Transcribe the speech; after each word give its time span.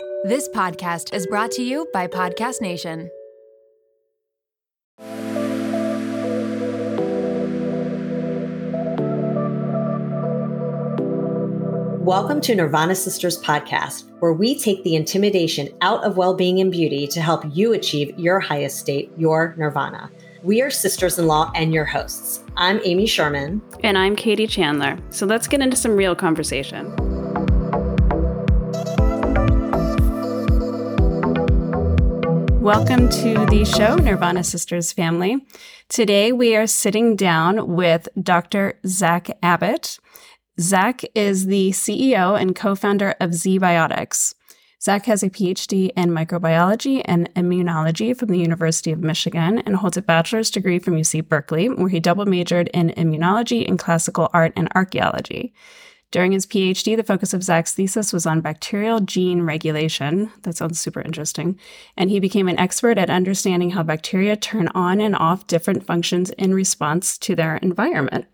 This 0.00 0.48
podcast 0.50 1.12
is 1.12 1.26
brought 1.26 1.50
to 1.52 1.62
you 1.62 1.88
by 1.92 2.06
Podcast 2.06 2.60
Nation. 2.60 3.10
Welcome 12.00 12.40
to 12.42 12.54
Nirvana 12.54 12.94
Sisters 12.94 13.42
podcast, 13.42 14.04
where 14.20 14.32
we 14.32 14.56
take 14.56 14.84
the 14.84 14.94
intimidation 14.94 15.68
out 15.80 16.04
of 16.04 16.16
well 16.16 16.34
being 16.34 16.60
and 16.60 16.70
beauty 16.70 17.08
to 17.08 17.20
help 17.20 17.42
you 17.52 17.72
achieve 17.72 18.16
your 18.16 18.38
highest 18.38 18.78
state, 18.78 19.10
your 19.16 19.56
nirvana. 19.58 20.12
We 20.44 20.62
are 20.62 20.70
sisters 20.70 21.18
in 21.18 21.26
law 21.26 21.50
and 21.56 21.74
your 21.74 21.84
hosts. 21.84 22.44
I'm 22.56 22.80
Amy 22.84 23.06
Sherman. 23.06 23.60
And 23.82 23.98
I'm 23.98 24.14
Katie 24.14 24.46
Chandler. 24.46 24.96
So 25.10 25.26
let's 25.26 25.48
get 25.48 25.60
into 25.60 25.76
some 25.76 25.96
real 25.96 26.14
conversation. 26.14 27.17
Welcome 32.68 33.08
to 33.08 33.46
the 33.46 33.64
show, 33.64 33.96
Nirvana 33.96 34.44
Sisters 34.44 34.92
family. 34.92 35.42
Today 35.88 36.32
we 36.32 36.54
are 36.54 36.66
sitting 36.66 37.16
down 37.16 37.74
with 37.74 38.10
Dr. 38.22 38.78
Zack 38.86 39.30
Abbott. 39.42 39.98
Zack 40.60 41.02
is 41.14 41.46
the 41.46 41.70
CEO 41.70 42.38
and 42.38 42.54
co 42.54 42.74
founder 42.74 43.14
of 43.20 43.30
ZBiotics. 43.30 44.34
Zack 44.82 45.06
has 45.06 45.22
a 45.22 45.30
PhD 45.30 45.92
in 45.96 46.10
microbiology 46.10 47.00
and 47.06 47.32
immunology 47.34 48.14
from 48.14 48.28
the 48.28 48.38
University 48.38 48.92
of 48.92 48.98
Michigan 48.98 49.60
and 49.60 49.76
holds 49.76 49.96
a 49.96 50.02
bachelor's 50.02 50.50
degree 50.50 50.78
from 50.78 50.96
UC 50.96 51.26
Berkeley, 51.26 51.70
where 51.70 51.88
he 51.88 52.00
double 52.00 52.26
majored 52.26 52.68
in 52.74 52.90
immunology 52.90 53.66
and 53.66 53.78
classical 53.78 54.28
art 54.34 54.52
and 54.56 54.68
archaeology. 54.74 55.54
During 56.10 56.32
his 56.32 56.46
PhD, 56.46 56.96
the 56.96 57.02
focus 57.02 57.34
of 57.34 57.42
Zack's 57.42 57.74
thesis 57.74 58.14
was 58.14 58.24
on 58.24 58.40
bacterial 58.40 59.00
gene 59.00 59.42
regulation. 59.42 60.30
That 60.42 60.56
sounds 60.56 60.80
super 60.80 61.02
interesting. 61.02 61.58
And 61.98 62.08
he 62.08 62.18
became 62.18 62.48
an 62.48 62.58
expert 62.58 62.96
at 62.96 63.10
understanding 63.10 63.70
how 63.70 63.82
bacteria 63.82 64.34
turn 64.34 64.68
on 64.68 65.00
and 65.02 65.14
off 65.14 65.46
different 65.46 65.84
functions 65.84 66.30
in 66.30 66.54
response 66.54 67.18
to 67.18 67.34
their 67.34 67.58
environment. 67.58 68.26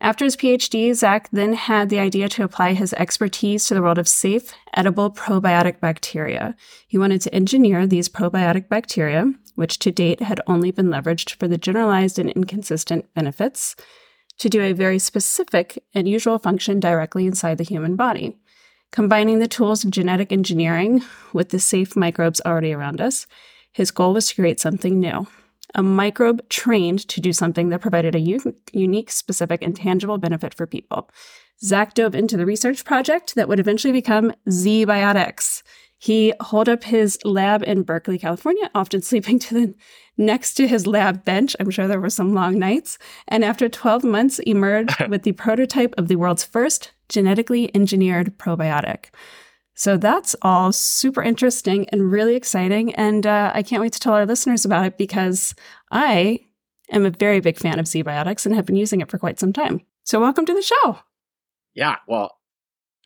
After 0.00 0.24
his 0.24 0.36
PhD, 0.36 0.94
Zack 0.94 1.28
then 1.30 1.52
had 1.52 1.90
the 1.90 1.98
idea 1.98 2.28
to 2.30 2.44
apply 2.44 2.72
his 2.72 2.94
expertise 2.94 3.66
to 3.66 3.74
the 3.74 3.82
world 3.82 3.98
of 3.98 4.08
safe, 4.08 4.54
edible 4.72 5.10
probiotic 5.10 5.80
bacteria. 5.80 6.54
He 6.86 6.96
wanted 6.96 7.20
to 7.22 7.34
engineer 7.34 7.86
these 7.86 8.08
probiotic 8.08 8.68
bacteria, 8.68 9.30
which 9.56 9.78
to 9.80 9.90
date 9.90 10.22
had 10.22 10.40
only 10.46 10.70
been 10.70 10.86
leveraged 10.86 11.34
for 11.34 11.48
the 11.48 11.58
generalized 11.58 12.18
and 12.18 12.30
inconsistent 12.30 13.12
benefits, 13.12 13.76
to 14.40 14.48
do 14.48 14.60
a 14.60 14.72
very 14.72 14.98
specific 14.98 15.82
and 15.94 16.08
usual 16.08 16.38
function 16.38 16.80
directly 16.80 17.26
inside 17.26 17.56
the 17.56 17.64
human 17.64 17.96
body. 17.96 18.36
Combining 18.90 19.38
the 19.38 19.48
tools 19.48 19.84
of 19.84 19.90
genetic 19.90 20.32
engineering 20.32 21.02
with 21.32 21.50
the 21.50 21.60
safe 21.60 21.94
microbes 21.94 22.40
already 22.44 22.72
around 22.72 23.00
us, 23.00 23.26
his 23.72 23.90
goal 23.90 24.12
was 24.12 24.28
to 24.28 24.34
create 24.34 24.58
something 24.58 24.98
new 24.98 25.26
a 25.74 25.82
microbe 25.82 26.48
trained 26.48 27.06
to 27.08 27.20
do 27.20 27.32
something 27.32 27.68
that 27.68 27.80
provided 27.80 28.14
a 28.14 28.20
u- 28.20 28.56
unique, 28.72 29.10
specific, 29.10 29.62
and 29.62 29.76
tangible 29.76 30.18
benefit 30.18 30.54
for 30.54 30.66
people. 30.66 31.08
Zack 31.62 31.94
dove 31.94 32.14
into 32.14 32.36
the 32.36 32.46
research 32.46 32.84
project 32.84 33.34
that 33.34 33.48
would 33.48 33.60
eventually 33.60 33.92
become 33.92 34.32
ZBiotics. 34.48 35.62
He 36.00 36.32
holed 36.40 36.70
up 36.70 36.82
his 36.82 37.18
lab 37.24 37.62
in 37.62 37.82
Berkeley, 37.82 38.18
California, 38.18 38.70
often 38.74 39.02
sleeping 39.02 39.38
to 39.40 39.54
the 39.54 39.74
next 40.16 40.54
to 40.54 40.66
his 40.66 40.86
lab 40.86 41.24
bench. 41.24 41.54
I'm 41.60 41.70
sure 41.70 41.86
there 41.86 42.00
were 42.00 42.10
some 42.10 42.34
long 42.34 42.58
nights. 42.58 42.98
And 43.28 43.44
after 43.44 43.68
12 43.68 44.02
months, 44.02 44.38
emerged 44.40 44.96
with 45.08 45.22
the 45.22 45.32
prototype 45.32 45.94
of 45.98 46.08
the 46.08 46.16
world's 46.16 46.42
first 46.42 46.92
genetically 47.10 47.74
engineered 47.76 48.38
probiotic. 48.38 49.06
So 49.74 49.98
that's 49.98 50.34
all 50.40 50.72
super 50.72 51.22
interesting 51.22 51.86
and 51.90 52.10
really 52.10 52.34
exciting. 52.34 52.94
And 52.94 53.26
uh, 53.26 53.52
I 53.54 53.62
can't 53.62 53.82
wait 53.82 53.92
to 53.92 54.00
tell 54.00 54.14
our 54.14 54.26
listeners 54.26 54.64
about 54.64 54.86
it 54.86 54.98
because 54.98 55.54
I 55.90 56.40
am 56.90 57.04
a 57.04 57.10
very 57.10 57.40
big 57.40 57.58
fan 57.58 57.78
of 57.78 57.86
ZBiotics 57.86 58.46
and 58.46 58.54
have 58.54 58.66
been 58.66 58.76
using 58.76 59.00
it 59.00 59.10
for 59.10 59.18
quite 59.18 59.38
some 59.38 59.52
time. 59.52 59.82
So 60.04 60.18
welcome 60.18 60.46
to 60.46 60.54
the 60.54 60.62
show. 60.62 60.98
Yeah. 61.74 61.96
Well, 62.08 62.36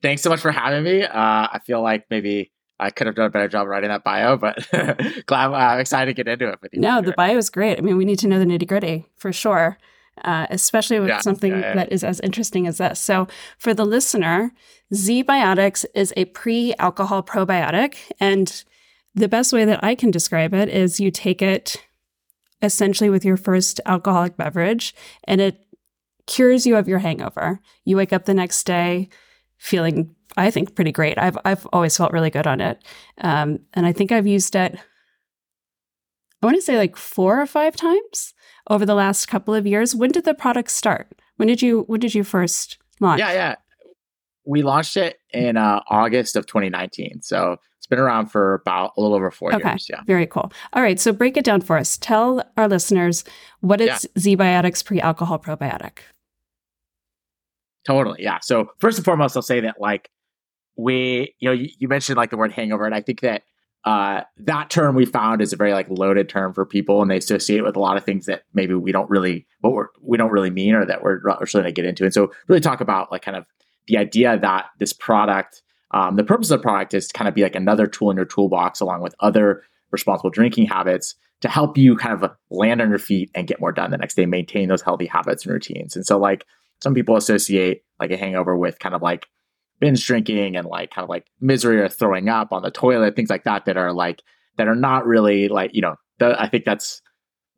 thanks 0.01 0.23
so 0.23 0.31
much 0.31 0.41
for 0.41 0.53
having 0.53 0.85
me. 0.85 1.03
Uh, 1.03 1.13
I 1.13 1.61
feel 1.65 1.83
like 1.83 2.07
maybe 2.09 2.53
I 2.81 2.91
could 2.91 3.07
have 3.07 3.17
done 3.17 3.27
a 3.27 3.31
better 3.31 3.49
job 3.49 3.69
writing 3.69 3.89
that 3.89 4.05
bio, 4.05 4.37
but 4.37 4.67
glad 5.27 5.51
uh, 5.51 5.55
I'm 5.55 5.81
excited 5.81 6.15
to 6.17 6.25
get 6.25 6.31
into 6.31 6.49
it 6.51 6.61
with 6.61 6.75
you. 6.75 6.81
No, 6.81 7.01
the 7.01 7.12
bio 7.12 7.37
is 7.37 7.51
great. 7.51 7.79
I 7.79 7.83
mean, 7.83 7.97
we 7.97 8.05
need 8.05 8.19
to 8.21 8.29
know 8.29 8.39
the 8.39 8.45
nitty 8.45 8.67
gritty 8.67 9.07
for 9.17 9.33
sure 9.33 9.79
uh, 10.23 10.47
especially 10.51 11.01
with 11.01 11.09
yeah, 11.09 11.21
something 11.21 11.53
yeah, 11.53 11.61
yeah. 11.61 11.75
that 11.75 11.93
is 11.93 12.05
as 12.05 12.21
interesting 12.21 12.67
as 12.67 12.79
this. 12.79 13.01
So, 13.01 13.27
for 13.59 13.75
the 13.75 13.85
listener, 13.85 14.53
ZBiotics 14.93 15.85
is 15.95 16.12
a 16.17 16.27
pre 16.27 16.75
alcohol 16.79 17.23
probiotic. 17.23 17.97
And 18.21 18.65
the 19.15 19.29
best 19.29 19.53
way 19.53 19.65
that 19.65 19.83
I 19.83 19.95
can 19.95 20.11
describe 20.11 20.55
it 20.55 20.69
is 20.69 21.01
you 21.01 21.11
take 21.11 21.43
it 21.43 21.85
essentially 22.62 23.11
with 23.11 23.25
your 23.25 23.37
first 23.37 23.81
alcoholic 23.85 24.37
beverage 24.37 24.95
and 25.25 25.41
it 25.41 25.67
cures 26.27 26.67
you 26.67 26.77
of 26.77 26.89
your 26.89 27.01
hangover. 27.01 27.61
You 27.85 27.97
wake 27.97 28.12
up 28.12 28.25
the 28.25 28.35
next 28.35 28.65
day 28.65 29.09
feeling, 29.59 30.15
I 30.37 30.50
think, 30.50 30.75
pretty 30.75 30.93
great. 30.93 31.19
I've, 31.19 31.39
I've 31.45 31.67
always 31.72 31.97
felt 31.97 32.12
really 32.12 32.31
good 32.31 32.47
on 32.47 32.61
it. 32.61 32.83
Um, 33.19 33.61
and 33.75 33.87
I 33.87 33.93
think 33.93 34.12
I've 34.12 34.27
used 34.27 34.56
it, 34.56 34.78
I 36.45 36.47
want 36.47 36.56
to 36.56 36.62
say 36.62 36.77
like 36.77 36.95
four 36.95 37.41
or 37.41 37.47
five 37.47 37.75
times 37.75 38.34
over 38.69 38.84
the 38.84 38.94
last 38.94 39.28
couple 39.28 39.55
of 39.55 39.67
years. 39.67 39.94
When 39.94 40.11
did 40.11 40.25
the 40.25 40.34
product 40.34 40.71
start? 40.71 41.09
When 41.37 41.49
did 41.49 41.62
you 41.62 41.84
when 41.87 42.00
did 42.00 42.15
you 42.15 42.23
first 42.23 42.77
launch? 43.00 43.19
Yeah, 43.19 43.33
yeah. 43.33 43.55
We 44.44 44.62
launched 44.62 44.99
it 44.99 45.17
in 45.33 45.56
uh, 45.56 45.81
August 45.89 46.37
of 46.37 46.47
2019. 46.47 47.23
So 47.23 47.56
it's 47.78 47.87
been 47.87 47.99
around 47.99 48.27
for 48.27 48.55
about 48.55 48.93
a 48.99 49.00
little 49.00 49.17
over 49.17 49.31
four 49.31 49.55
okay. 49.55 49.71
years. 49.71 49.87
Yeah. 49.89 50.03
Very 50.06 50.27
cool. 50.27 50.53
All 50.75 50.83
right. 50.83 51.00
So 51.00 51.15
break 51.15 51.39
it 51.39 51.47
down 51.47 51.62
for 51.62 51.78
us. 51.78 51.97
Tell 51.97 52.43
our 52.59 52.69
listeners 52.69 53.25
what 53.61 53.81
is 53.81 54.06
yeah. 54.15 54.34
ZBiotics 54.37 54.84
pre-alcohol 54.84 55.39
probiotic. 55.39 56.00
Totally. 57.87 58.23
Yeah. 58.23 58.41
So 58.43 58.69
first 58.81 58.99
and 58.99 59.05
foremost, 59.06 59.34
I'll 59.34 59.43
say 59.43 59.61
that 59.61 59.81
like 59.81 60.11
we, 60.77 61.35
you 61.39 61.49
know, 61.49 61.53
you, 61.53 61.69
you 61.79 61.89
mentioned 61.89 62.17
like 62.17 62.31
the 62.31 62.37
word 62.37 62.53
hangover, 62.53 62.85
and 62.85 62.95
I 62.95 63.01
think 63.01 63.21
that 63.21 63.43
uh, 63.85 64.23
that 64.39 64.71
term 64.71 64.95
we 64.95 65.05
found 65.05 65.43
is 65.43 65.53
a 65.53 65.57
very 65.57 65.73
like 65.73 65.87
loaded 65.91 66.29
term 66.29 66.55
for 66.55 66.65
people, 66.65 67.03
and 67.03 67.11
they 67.11 67.19
associate 67.19 67.59
it 67.59 67.65
with 67.65 67.77
a 67.77 67.81
lot 67.81 67.97
of 67.97 68.05
things 68.05 68.27
that 68.27 68.45
maybe 68.55 68.75
we 68.75 68.93
don't 68.93 69.11
really 69.11 69.47
what 69.61 69.75
we're 69.75 69.89
we 70.01 70.17
don't 70.17 70.31
really 70.31 70.51
mean 70.51 70.75
or 70.75 70.87
that 70.87 71.03
we're 71.03 71.21
starting 71.47 71.69
to 71.69 71.73
get 71.73 71.85
into. 71.85 72.05
And 72.05 72.15
so, 72.15 72.33
really 72.49 72.61
talk 72.61 72.81
about 72.81 73.12
like 73.12 73.23
kind 73.23 73.37
of 73.37 73.45
the 73.87 73.99
idea 73.99 74.39
that 74.39 74.67
this 74.79 74.95
product, 74.95 75.62
um, 75.91 76.17
the 76.17 76.25
purpose 76.25 76.51
of 76.51 76.61
the 76.61 76.62
product 76.62 76.95
is 76.95 77.09
to 77.09 77.12
kind 77.12 77.29
of 77.29 77.35
be 77.35 77.43
like 77.43 77.55
another 77.55 77.87
tool 77.87 78.11
in 78.11 78.17
your 78.17 78.25
toolbox, 78.25 78.81
along 78.81 79.03
with 79.03 79.15
other 79.21 79.62
responsible 79.91 80.31
drinking 80.31 80.67
habits, 80.67 81.15
to 81.43 81.49
help 81.49 81.77
you 81.77 81.95
kind 81.95 82.15
of 82.15 82.31
land 82.51 82.81
on 82.81 82.89
your 82.89 82.99
feet 82.99 83.31
and 83.35 83.47
get 83.47 83.61
more 83.61 83.71
done 83.71 83.91
the 83.91 83.99
next 83.99 84.15
day, 84.15 84.25
maintain 84.25 84.69
those 84.71 84.81
healthy 84.81 85.06
habits 85.06 85.45
and 85.45 85.53
routines. 85.53 85.95
And 85.95 86.06
so, 86.06 86.19
like 86.19 86.47
some 86.83 86.95
people 86.95 87.17
associate 87.17 87.83
like 88.01 88.11
a 88.11 88.17
hangover 88.17 88.56
with 88.56 88.79
kind 88.79 88.95
of 88.95 89.03
like 89.03 89.27
binge 89.84 90.06
drinking 90.06 90.56
and 90.56 90.67
like 90.67 90.91
kind 90.91 91.05
of 91.05 91.11
like 91.11 91.27
misery 91.41 91.78
or 91.78 91.91
throwing 91.91 92.31
up 92.31 92.53
on 92.53 92.62
the 92.62 92.71
toilet, 92.71 93.15
things 93.15 93.28
like 93.28 93.45
that, 93.45 93.67
that 93.67 93.77
are 93.77 93.93
like, 93.93 94.22
that 94.56 94.67
are 94.67 94.75
not 94.75 95.06
really 95.06 95.49
like, 95.49 95.75
you 95.75 95.83
know, 95.83 95.95
the, 96.21 96.41
I 96.41 96.49
think 96.49 96.65
that's 96.65 97.03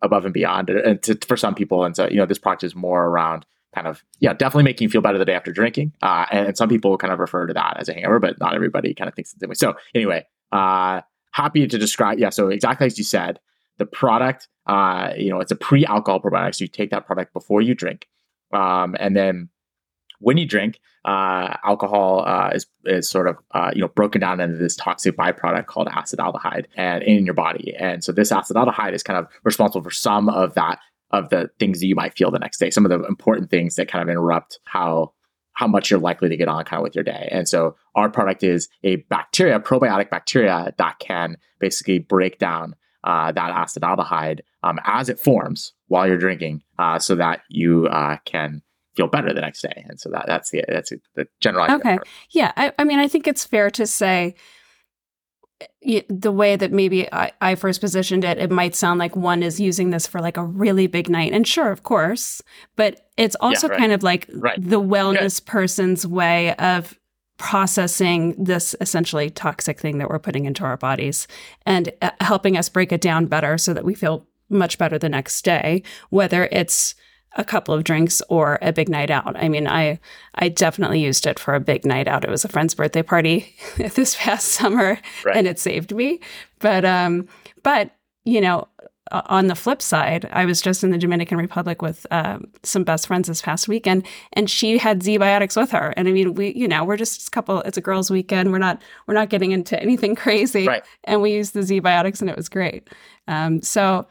above 0.02 0.24
and 0.24 0.34
beyond 0.34 0.68
and 0.70 1.00
to, 1.04 1.16
for 1.28 1.36
some 1.36 1.54
people. 1.54 1.84
And 1.84 1.94
so, 1.94 2.08
you 2.08 2.16
know, 2.16 2.26
this 2.26 2.38
product 2.38 2.64
is 2.64 2.74
more 2.74 3.04
around 3.04 3.46
kind 3.76 3.86
of, 3.86 4.02
yeah, 4.18 4.32
definitely 4.32 4.64
making 4.64 4.86
you 4.86 4.90
feel 4.90 5.02
better 5.02 5.18
the 5.18 5.24
day 5.24 5.34
after 5.34 5.52
drinking. 5.52 5.92
Uh, 6.02 6.26
and, 6.32 6.48
and 6.48 6.56
some 6.56 6.68
people 6.68 6.98
kind 6.98 7.12
of 7.12 7.20
refer 7.20 7.46
to 7.46 7.54
that 7.54 7.76
as 7.78 7.88
a 7.88 7.94
hangover, 7.94 8.18
but 8.18 8.40
not 8.40 8.54
everybody 8.54 8.92
kind 8.92 9.06
of 9.06 9.14
thinks 9.14 9.32
the 9.32 9.38
same 9.38 9.48
way. 9.48 9.54
So 9.54 9.74
anyway, 9.94 10.26
uh, 10.50 11.02
happy 11.30 11.68
to 11.68 11.78
describe, 11.78 12.18
yeah, 12.18 12.30
so 12.30 12.48
exactly 12.48 12.86
as 12.86 12.98
you 12.98 13.04
said, 13.04 13.38
the 13.78 13.86
product, 13.86 14.48
uh, 14.66 15.12
you 15.16 15.30
know, 15.30 15.38
it's 15.38 15.52
a 15.52 15.56
pre-alcohol 15.56 16.20
probiotic. 16.20 16.56
So 16.56 16.64
you 16.64 16.68
take 16.68 16.90
that 16.90 17.06
product 17.06 17.32
before 17.32 17.62
you 17.62 17.74
drink. 17.76 18.08
Um, 18.52 18.96
and 18.98 19.14
then 19.14 19.48
when 20.18 20.38
you 20.38 20.46
drink, 20.46 20.80
uh, 21.06 21.56
alcohol 21.64 22.24
uh, 22.26 22.50
is 22.52 22.66
is 22.84 23.08
sort 23.08 23.28
of 23.28 23.36
uh, 23.52 23.70
you 23.74 23.80
know 23.80 23.88
broken 23.88 24.20
down 24.20 24.40
into 24.40 24.56
this 24.56 24.76
toxic 24.76 25.16
byproduct 25.16 25.66
called 25.66 25.88
acetaldehyde 25.88 26.66
and 26.76 27.02
in 27.02 27.24
your 27.24 27.34
body, 27.34 27.74
and 27.78 28.02
so 28.04 28.12
this 28.12 28.32
acetaldehyde 28.32 28.92
is 28.92 29.02
kind 29.02 29.18
of 29.18 29.26
responsible 29.44 29.82
for 29.82 29.90
some 29.90 30.28
of 30.28 30.54
that 30.54 30.78
of 31.12 31.28
the 31.30 31.48
things 31.58 31.80
that 31.80 31.86
you 31.86 31.94
might 31.94 32.16
feel 32.16 32.30
the 32.30 32.38
next 32.38 32.58
day, 32.58 32.70
some 32.70 32.84
of 32.84 32.90
the 32.90 33.06
important 33.06 33.50
things 33.50 33.76
that 33.76 33.88
kind 33.88 34.02
of 34.02 34.08
interrupt 34.08 34.58
how 34.64 35.12
how 35.52 35.66
much 35.66 35.90
you're 35.90 36.00
likely 36.00 36.28
to 36.28 36.36
get 36.36 36.48
on 36.48 36.64
kind 36.64 36.80
of 36.80 36.84
with 36.84 36.94
your 36.94 37.04
day. 37.04 37.28
And 37.32 37.48
so 37.48 37.76
our 37.94 38.10
product 38.10 38.42
is 38.42 38.68
a 38.84 38.96
bacteria, 39.08 39.58
probiotic 39.58 40.10
bacteria 40.10 40.74
that 40.76 40.98
can 40.98 41.36
basically 41.60 41.98
break 41.98 42.38
down 42.38 42.74
uh, 43.04 43.32
that 43.32 43.54
acetaldehyde 43.54 44.40
um, 44.62 44.78
as 44.84 45.08
it 45.08 45.18
forms 45.18 45.72
while 45.88 46.06
you're 46.06 46.18
drinking, 46.18 46.62
uh, 46.78 46.98
so 46.98 47.14
that 47.14 47.40
you 47.48 47.86
uh, 47.86 48.16
can 48.24 48.60
feel 48.96 49.06
better 49.06 49.32
the 49.32 49.40
next 49.40 49.62
day. 49.62 49.84
And 49.88 50.00
so 50.00 50.10
that 50.10 50.24
that's 50.26 50.50
the 50.50 50.64
that's 50.68 50.92
the 51.14 51.28
general 51.40 51.64
idea. 51.64 51.76
Okay. 51.76 51.98
Yeah. 52.30 52.52
I, 52.56 52.72
I 52.78 52.84
mean, 52.84 52.98
I 52.98 53.08
think 53.08 53.26
it's 53.26 53.44
fair 53.44 53.70
to 53.72 53.86
say 53.86 54.34
the 56.08 56.32
way 56.32 56.56
that 56.56 56.70
maybe 56.70 57.10
I, 57.12 57.32
I, 57.40 57.54
first 57.54 57.80
positioned 57.80 58.24
it, 58.24 58.36
it 58.36 58.50
might 58.50 58.74
sound 58.74 58.98
like 58.98 59.16
one 59.16 59.42
is 59.42 59.58
using 59.58 59.88
this 59.88 60.06
for 60.06 60.20
like 60.20 60.36
a 60.36 60.44
really 60.44 60.86
big 60.86 61.08
night. 61.08 61.32
And 61.32 61.48
sure, 61.48 61.70
of 61.70 61.82
course, 61.82 62.42
but 62.74 63.08
it's 63.16 63.36
also 63.36 63.68
yeah, 63.68 63.72
right. 63.72 63.80
kind 63.80 63.92
of 63.92 64.02
like 64.02 64.28
right. 64.34 64.58
the 64.60 64.80
wellness 64.80 65.40
Good. 65.40 65.50
person's 65.50 66.06
way 66.06 66.54
of 66.56 66.98
processing 67.38 68.34
this 68.42 68.74
essentially 68.80 69.30
toxic 69.30 69.80
thing 69.80 69.98
that 69.98 70.10
we're 70.10 70.18
putting 70.18 70.44
into 70.44 70.64
our 70.64 70.76
bodies 70.76 71.26
and 71.64 71.90
uh, 72.02 72.10
helping 72.20 72.56
us 72.56 72.68
break 72.68 72.92
it 72.92 73.00
down 73.00 73.26
better 73.26 73.56
so 73.56 73.72
that 73.72 73.84
we 73.84 73.94
feel 73.94 74.26
much 74.50 74.76
better 74.76 74.98
the 74.98 75.08
next 75.08 75.42
day, 75.42 75.82
whether 76.10 76.48
it's 76.52 76.94
a 77.36 77.44
couple 77.44 77.74
of 77.74 77.84
drinks 77.84 78.20
or 78.28 78.58
a 78.62 78.72
big 78.72 78.88
night 78.88 79.10
out. 79.10 79.36
I 79.36 79.48
mean, 79.48 79.68
I 79.68 80.00
I 80.34 80.48
definitely 80.48 81.02
used 81.02 81.26
it 81.26 81.38
for 81.38 81.54
a 81.54 81.60
big 81.60 81.84
night 81.84 82.08
out. 82.08 82.24
It 82.24 82.30
was 82.30 82.44
a 82.44 82.48
friend's 82.48 82.74
birthday 82.74 83.02
party 83.02 83.54
this 83.76 84.16
past 84.18 84.48
summer 84.48 84.98
right. 85.24 85.36
and 85.36 85.46
it 85.46 85.58
saved 85.58 85.94
me. 85.94 86.20
But 86.58 86.84
um 86.84 87.28
but 87.62 87.92
you 88.24 88.40
know, 88.40 88.66
on 89.12 89.46
the 89.46 89.54
flip 89.54 89.80
side, 89.80 90.28
I 90.32 90.44
was 90.44 90.60
just 90.60 90.82
in 90.82 90.90
the 90.90 90.98
Dominican 90.98 91.38
Republic 91.38 91.80
with 91.80 92.06
uh, 92.10 92.38
some 92.62 92.82
best 92.82 93.06
friends 93.06 93.28
this 93.28 93.40
past 93.40 93.68
weekend, 93.68 94.04
and 94.32 94.50
she 94.50 94.78
had 94.78 95.00
ZBiotics 95.00 95.56
with 95.56 95.70
her. 95.70 95.94
And 95.96 96.08
I 96.08 96.12
mean, 96.12 96.34
we, 96.34 96.52
you 96.54 96.66
know, 96.66 96.84
we're 96.84 96.96
just 96.96 97.28
a 97.28 97.30
couple. 97.30 97.60
It's 97.60 97.76
a 97.76 97.80
girls' 97.80 98.10
weekend. 98.10 98.50
We're 98.50 98.58
not, 98.58 98.82
we're 99.06 99.14
not 99.14 99.28
getting 99.28 99.52
into 99.52 99.80
anything 99.80 100.14
crazy. 100.16 100.66
Right. 100.66 100.84
And 101.04 101.22
we 101.22 101.32
used 101.32 101.54
the 101.54 101.60
ZBiotics, 101.60 102.20
and 102.20 102.28
it 102.28 102.36
was 102.36 102.48
great. 102.48 102.88
Um, 103.28 103.62
so, 103.62 104.06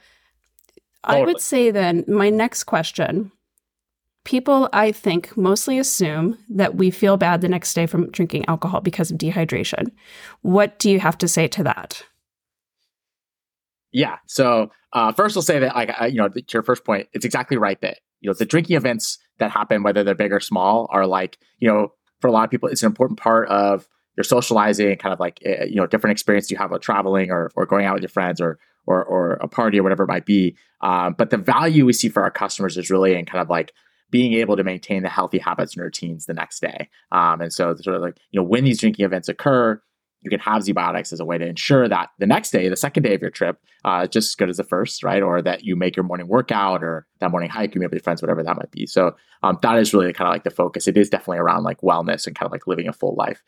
totally. 1.06 1.22
I 1.22 1.26
would 1.26 1.42
say 1.42 1.72
then 1.72 2.04
my 2.08 2.30
next 2.30 2.66
question. 2.66 3.32
People, 4.24 4.70
I 4.74 4.92
think, 4.92 5.38
mostly 5.38 5.78
assume 5.78 6.40
that 6.50 6.76
we 6.76 6.90
feel 6.90 7.16
bad 7.16 7.42
the 7.42 7.48
next 7.48 7.76
day 7.76 7.86
from 7.86 8.10
drinking 8.10 8.46
alcohol 8.48 8.82
because 8.82 9.12
of 9.12 9.20
dehydration. 9.20 9.92
What 10.42 10.80
do 10.80 10.90
you 10.90 11.00
have 11.00 11.18
to 11.20 11.28
say 11.28 11.48
to 11.50 11.64
that? 11.64 12.02
Yeah. 13.92 14.18
So 14.26 14.72
uh, 14.94 15.12
first, 15.12 15.38
I'll 15.38 15.44
say 15.44 15.60
that, 15.60 15.76
like, 15.76 15.92
uh, 16.02 16.06
you 16.06 16.16
know, 16.16 16.30
to 16.30 16.44
your 16.52 16.64
first 16.64 16.86
point, 16.86 17.08
it's 17.14 17.24
exactly 17.24 17.56
right 17.56 17.80
that 17.82 18.00
you 18.22 18.30
know 18.30 18.34
the 18.34 18.46
drinking 18.46 18.76
events 18.76 19.20
that 19.38 19.52
happen, 19.52 19.84
whether 19.84 20.04
they're 20.04 20.16
big 20.16 20.34
or 20.34 20.40
small, 20.40 20.88
are 20.90 21.06
like 21.06 21.38
you 21.60 21.68
know 21.68 21.94
for 22.22 22.28
a 22.28 22.32
lot 22.32 22.44
of 22.46 22.50
people, 22.50 22.68
it's 22.70 22.82
an 22.82 22.88
important 22.88 23.20
part 23.20 23.48
of 23.50 23.88
your 24.18 24.24
socializing, 24.24 24.98
kind 24.98 25.14
of 25.14 25.20
like 25.20 25.40
uh, 25.46 25.66
you 25.66 25.76
know 25.76 25.86
different 25.86 26.14
experience 26.14 26.50
you 26.50 26.58
have 26.58 26.72
with 26.72 26.82
traveling 26.82 27.30
or 27.30 27.52
or 27.56 27.66
going 27.66 27.86
out 27.86 27.94
with 27.94 28.04
your 28.04 28.10
friends 28.10 28.42
or 28.42 28.58
or 28.86 29.04
or 29.04 29.34
a 29.34 29.48
party 29.48 29.80
or 29.80 29.84
whatever 29.84 30.04
it 30.04 30.08
might 30.08 30.26
be. 30.26 30.56
Um, 30.82 31.16
but 31.18 31.30
the 31.30 31.38
value 31.38 31.86
we 31.86 31.94
see 31.94 32.10
for 32.10 32.24
our 32.24 32.32
customers 32.32 32.78
is 32.78 32.90
really 32.90 33.16
in 33.16 33.26
kind 33.26 33.42
of 33.42 33.50
like 33.50 33.74
being 34.12 34.34
able 34.34 34.56
to 34.56 34.64
maintain 34.64 35.04
the 35.04 35.10
healthy 35.10 35.40
habits 35.40 35.76
and 35.76 35.84
routines 35.84 36.26
the 36.26 36.34
next 36.34 36.60
day. 36.60 36.90
Um, 37.12 37.42
and 37.42 37.52
so 37.52 37.76
sort 37.76 37.96
of 37.96 38.02
like 38.02 38.18
you 38.32 38.40
know 38.40 38.46
when 38.46 38.64
these 38.64 38.80
drinking 38.80 39.06
events 39.06 39.30
occur, 39.30 39.82
you 40.26 40.30
can 40.32 40.40
have 40.40 40.64
ZBiotics 40.64 41.14
as 41.14 41.20
a 41.20 41.26
way 41.26 41.38
to 41.38 41.46
ensure 41.46 41.88
that 41.88 42.10
the 42.18 42.26
next 42.26 42.50
day, 42.50 42.68
the 42.68 42.76
second 42.76 43.04
day 43.04 43.14
of 43.14 43.22
your 43.22 43.30
trip, 43.30 43.60
uh, 43.86 44.08
just 44.08 44.30
as 44.30 44.36
good 44.36 44.50
as 44.50 44.58
the 44.58 44.64
first, 44.64 45.04
right? 45.04 45.22
Or 45.22 45.40
that 45.44 45.64
you 45.64 45.76
make 45.76 45.96
your 45.96 46.04
morning 46.04 46.28
workout 46.28 46.84
or 46.84 47.06
that 47.20 47.30
morning 47.30 47.50
hike, 47.50 47.76
you 47.76 47.80
meet 47.80 47.88
with 47.88 47.94
your 47.94 48.04
friends, 48.04 48.24
whatever 48.24 48.42
that 48.42 48.58
might 48.58 48.72
be. 48.72 48.88
So 48.88 49.16
um, 49.44 49.60
that 49.62 49.78
is 49.78 49.94
really 49.94 50.12
kind 50.14 50.28
of 50.28 50.34
like 50.34 50.44
the 50.44 50.50
focus. 50.50 50.88
It 50.88 50.98
is 50.98 51.12
definitely 51.12 51.38
around 51.38 51.64
like 51.64 51.82
wellness 51.82 52.26
and 52.26 52.36
kind 52.36 52.48
of 52.48 52.52
like 52.52 52.66
living 52.66 52.88
a 52.88 52.94
full 52.94 53.14
life. 53.16 53.44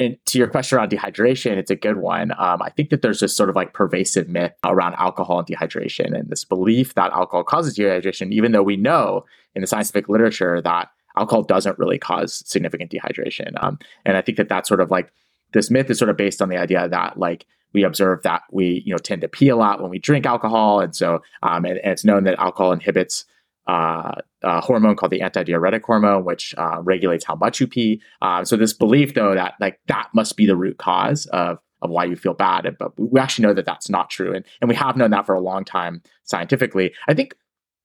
And 0.00 0.16
to 0.26 0.38
your 0.38 0.48
question 0.48 0.78
around 0.78 0.90
dehydration, 0.90 1.58
it's 1.58 1.70
a 1.70 1.76
good 1.76 1.98
one. 1.98 2.32
Um, 2.38 2.62
I 2.62 2.70
think 2.70 2.88
that 2.88 3.02
there's 3.02 3.20
this 3.20 3.36
sort 3.36 3.50
of 3.50 3.54
like 3.54 3.74
pervasive 3.74 4.30
myth 4.30 4.54
around 4.64 4.94
alcohol 4.94 5.40
and 5.40 5.46
dehydration 5.46 6.18
and 6.18 6.30
this 6.30 6.42
belief 6.42 6.94
that 6.94 7.12
alcohol 7.12 7.44
causes 7.44 7.76
dehydration, 7.76 8.32
even 8.32 8.52
though 8.52 8.62
we 8.62 8.78
know 8.78 9.26
in 9.54 9.60
the 9.60 9.66
scientific 9.66 10.08
literature 10.08 10.62
that 10.62 10.88
alcohol 11.18 11.42
doesn't 11.42 11.78
really 11.78 11.98
cause 11.98 12.42
significant 12.46 12.90
dehydration. 12.90 13.52
Um, 13.62 13.78
and 14.06 14.16
I 14.16 14.22
think 14.22 14.38
that 14.38 14.48
that's 14.48 14.68
sort 14.70 14.80
of 14.80 14.90
like 14.90 15.12
this 15.52 15.70
myth 15.70 15.90
is 15.90 15.98
sort 15.98 16.08
of 16.08 16.16
based 16.16 16.40
on 16.40 16.48
the 16.48 16.56
idea 16.56 16.88
that 16.88 17.18
like 17.18 17.44
we 17.74 17.84
observe 17.84 18.22
that 18.22 18.40
we 18.50 18.82
you 18.86 18.94
know 18.94 18.98
tend 18.98 19.20
to 19.20 19.28
pee 19.28 19.50
a 19.50 19.56
lot 19.56 19.82
when 19.82 19.90
we 19.90 19.98
drink 19.98 20.24
alcohol, 20.24 20.80
and 20.80 20.96
so 20.96 21.20
um, 21.42 21.66
and, 21.66 21.76
and 21.78 21.92
it's 21.92 22.06
known 22.06 22.24
that 22.24 22.38
alcohol 22.38 22.72
inhibits 22.72 23.26
uh, 23.66 24.12
a 24.42 24.60
hormone 24.60 24.96
called 24.96 25.12
the 25.12 25.20
antidiuretic 25.20 25.82
hormone, 25.82 26.24
which 26.24 26.54
uh, 26.56 26.80
regulates 26.82 27.24
how 27.24 27.34
much 27.36 27.60
you 27.60 27.66
pee. 27.66 28.00
Um, 28.22 28.44
so 28.44 28.56
this 28.56 28.72
belief, 28.72 29.14
though, 29.14 29.34
that 29.34 29.54
like 29.60 29.80
that 29.88 30.08
must 30.14 30.36
be 30.36 30.46
the 30.46 30.56
root 30.56 30.78
cause 30.78 31.26
of 31.26 31.58
of 31.82 31.90
why 31.90 32.04
you 32.04 32.14
feel 32.14 32.34
bad, 32.34 32.76
but 32.78 32.92
we 32.98 33.18
actually 33.18 33.46
know 33.46 33.54
that 33.54 33.64
that's 33.64 33.88
not 33.88 34.10
true, 34.10 34.34
and 34.34 34.44
and 34.60 34.68
we 34.68 34.74
have 34.74 34.96
known 34.96 35.10
that 35.10 35.26
for 35.26 35.34
a 35.34 35.40
long 35.40 35.64
time 35.64 36.02
scientifically. 36.24 36.92
I 37.08 37.14
think 37.14 37.34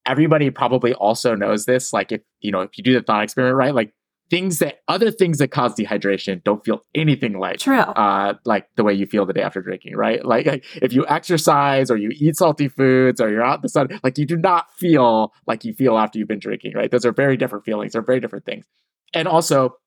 everybody 0.06 0.50
probably 0.50 0.94
also 0.94 1.36
knows 1.36 1.66
this. 1.66 1.94
Like 1.94 2.12
if 2.12 2.22
you 2.42 2.52
know 2.52 2.62
if 2.62 2.78
you 2.78 2.84
do 2.84 2.94
the 2.94 3.02
thought 3.02 3.24
experiment, 3.24 3.56
right? 3.58 3.74
Like 3.74 3.94
things 4.30 4.60
that 4.60 4.80
other 4.88 5.12
things 5.12 5.38
that 5.38 5.50
cause 5.50 5.76
dehydration 5.76 6.44
don't 6.44 6.64
feel 6.66 6.82
anything 6.96 7.38
like 7.38 7.60
True. 7.60 7.80
Uh, 7.80 8.34
like 8.44 8.68
the 8.76 8.84
way 8.84 8.94
you 8.94 9.06
feel 9.06 9.26
the 9.26 9.34
day 9.34 9.42
after 9.42 9.62
drinking, 9.62 9.96
right? 9.96 10.26
Like, 10.26 10.46
like, 10.46 10.66
if 10.82 10.94
you 10.94 11.06
exercise 11.08 11.92
or 11.92 11.98
you 11.98 12.10
eat 12.16 12.36
salty 12.36 12.68
foods 12.68 13.22
or 13.22 13.30
you're 13.30 13.44
out 13.44 13.58
in 13.58 13.62
the 13.62 13.70
sun, 13.70 13.88
like 14.04 14.18
you 14.18 14.26
do 14.26 14.38
not 14.38 14.72
feel 14.74 15.32
like 15.46 15.64
you 15.64 15.74
feel 15.74 15.98
after 15.98 16.18
you've 16.18 16.28
been 16.28 16.40
drinking, 16.40 16.74
right? 16.74 16.90
Those 16.90 17.06
are 17.06 17.12
very 17.12 17.38
different 17.38 17.66
feelings. 17.66 17.94
They're 17.94 18.02
very 18.02 18.20
different 18.20 18.46
things. 18.46 18.66
And 19.14 19.28
also, 19.28 19.78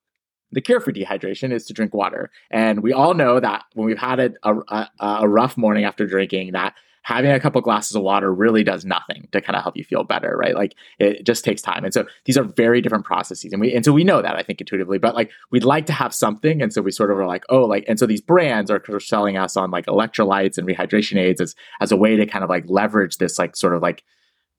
the 0.50 0.60
cure 0.60 0.80
for 0.80 0.92
dehydration 0.92 1.52
is 1.52 1.66
to 1.66 1.74
drink 1.74 1.92
water. 1.92 2.30
And 2.50 2.82
we 2.82 2.92
all 2.92 3.12
know 3.12 3.38
that 3.40 3.64
when 3.74 3.86
we've 3.86 3.98
had 3.98 4.18
a, 4.18 4.32
a, 4.42 4.88
a 5.00 5.28
rough 5.28 5.56
morning 5.56 5.84
after 5.84 6.06
drinking, 6.06 6.52
that 6.52 6.74
having 7.08 7.30
a 7.30 7.40
couple 7.40 7.58
glasses 7.62 7.96
of 7.96 8.02
water 8.02 8.30
really 8.34 8.62
does 8.62 8.84
nothing 8.84 9.26
to 9.32 9.40
kind 9.40 9.56
of 9.56 9.62
help 9.62 9.74
you 9.78 9.82
feel 9.82 10.04
better, 10.04 10.36
right? 10.36 10.54
Like 10.54 10.74
it 10.98 11.24
just 11.24 11.42
takes 11.42 11.62
time. 11.62 11.82
And 11.82 11.94
so 11.94 12.04
these 12.26 12.36
are 12.36 12.44
very 12.44 12.82
different 12.82 13.06
processes. 13.06 13.50
And 13.50 13.62
we 13.62 13.74
and 13.74 13.82
so 13.82 13.94
we 13.94 14.04
know 14.04 14.20
that 14.20 14.36
I 14.36 14.42
think 14.42 14.60
intuitively, 14.60 14.98
but 14.98 15.14
like 15.14 15.30
we'd 15.50 15.64
like 15.64 15.86
to 15.86 15.94
have 15.94 16.12
something. 16.12 16.60
And 16.60 16.70
so 16.70 16.82
we 16.82 16.90
sort 16.90 17.10
of 17.10 17.16
are 17.16 17.26
like, 17.26 17.44
oh, 17.48 17.64
like, 17.64 17.86
and 17.88 17.98
so 17.98 18.04
these 18.04 18.20
brands 18.20 18.70
are 18.70 18.82
selling 19.00 19.38
us 19.38 19.56
on 19.56 19.70
like 19.70 19.86
electrolytes 19.86 20.58
and 20.58 20.68
rehydration 20.68 21.16
aids 21.16 21.40
as 21.40 21.54
as 21.80 21.90
a 21.90 21.96
way 21.96 22.14
to 22.14 22.26
kind 22.26 22.44
of 22.44 22.50
like 22.50 22.64
leverage 22.68 23.16
this 23.16 23.38
like 23.38 23.56
sort 23.56 23.74
of 23.74 23.80
like 23.80 24.04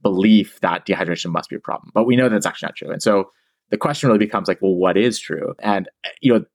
belief 0.02 0.60
that 0.62 0.88
dehydration 0.88 1.32
must 1.32 1.52
be 1.52 1.56
a 1.56 1.60
problem. 1.60 1.92
But 1.94 2.08
we 2.08 2.16
know 2.16 2.30
that's 2.30 2.48
actually 2.48 2.70
not 2.70 2.76
true. 2.78 2.92
And 2.92 3.04
so 3.04 3.30
the 3.70 3.78
question 3.78 4.08
really 4.08 4.18
becomes 4.18 4.48
like, 4.48 4.60
well, 4.60 4.74
what 4.74 4.98
is 4.98 5.20
true? 5.20 5.54
And 5.60 5.88
you 6.20 6.34
know, 6.34 6.46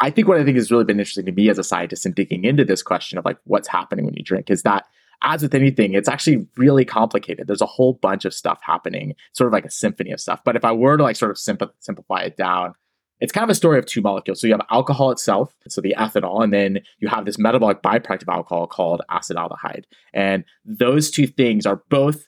I 0.00 0.10
think 0.10 0.26
what 0.26 0.40
I 0.40 0.44
think 0.44 0.56
has 0.56 0.72
really 0.72 0.82
been 0.82 0.98
interesting 0.98 1.26
to 1.26 1.32
me 1.32 1.48
as 1.48 1.58
a 1.58 1.64
scientist 1.64 2.06
in 2.06 2.12
digging 2.12 2.44
into 2.44 2.64
this 2.64 2.82
question 2.82 3.18
of 3.18 3.24
like 3.24 3.38
what's 3.44 3.68
happening 3.68 4.04
when 4.04 4.14
you 4.14 4.24
drink 4.24 4.50
is 4.50 4.64
that 4.64 4.84
as 5.22 5.42
with 5.42 5.54
anything, 5.54 5.94
it's 5.94 6.08
actually 6.08 6.46
really 6.56 6.84
complicated. 6.84 7.46
There's 7.46 7.60
a 7.60 7.66
whole 7.66 7.94
bunch 7.94 8.24
of 8.24 8.34
stuff 8.34 8.60
happening, 8.62 9.14
sort 9.32 9.48
of 9.48 9.52
like 9.52 9.64
a 9.64 9.70
symphony 9.70 10.12
of 10.12 10.20
stuff. 10.20 10.40
But 10.44 10.56
if 10.56 10.64
I 10.64 10.72
were 10.72 10.96
to 10.96 11.02
like 11.02 11.16
sort 11.16 11.30
of 11.30 11.38
simplify 11.38 12.22
it 12.22 12.36
down, 12.36 12.74
it's 13.20 13.32
kind 13.32 13.44
of 13.44 13.50
a 13.50 13.54
story 13.54 13.78
of 13.78 13.86
two 13.86 14.00
molecules. 14.00 14.40
So 14.40 14.48
you 14.48 14.52
have 14.52 14.66
alcohol 14.70 15.12
itself, 15.12 15.54
so 15.68 15.80
the 15.80 15.94
ethanol, 15.96 16.42
and 16.42 16.52
then 16.52 16.80
you 16.98 17.06
have 17.06 17.24
this 17.24 17.38
metabolic 17.38 17.80
byproduct 17.80 18.22
of 18.22 18.28
alcohol 18.28 18.66
called 18.66 19.00
acetaldehyde. 19.10 19.84
And 20.12 20.44
those 20.64 21.08
two 21.08 21.28
things 21.28 21.64
are 21.64 21.82
both 21.88 22.26